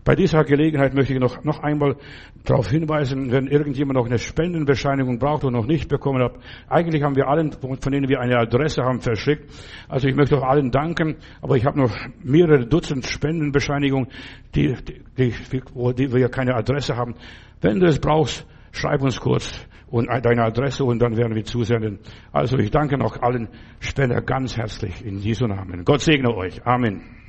[0.04, 1.96] Bei dieser Gelegenheit möchte ich noch, noch einmal
[2.44, 6.32] darauf hinweisen, wenn irgendjemand noch eine Spendenbescheinigung braucht und noch nicht bekommen hat.
[6.68, 9.48] Eigentlich haben wir allen, von denen wir eine Adresse haben, verschickt.
[9.88, 11.94] Also ich möchte auch allen danken, aber ich habe noch
[12.24, 14.08] mehrere Dutzend Spendenbescheinigungen,
[14.56, 14.74] die,
[15.16, 17.14] die, die, wo die wir keine Adresse haben.
[17.60, 22.00] Wenn du es brauchst, schreib uns kurz und deine Adresse und dann werden wir zusenden.
[22.32, 23.48] Also ich danke noch allen
[23.78, 25.84] Spender ganz herzlich in Jesu Namen.
[25.84, 26.66] Gott segne euch.
[26.66, 27.21] Amen.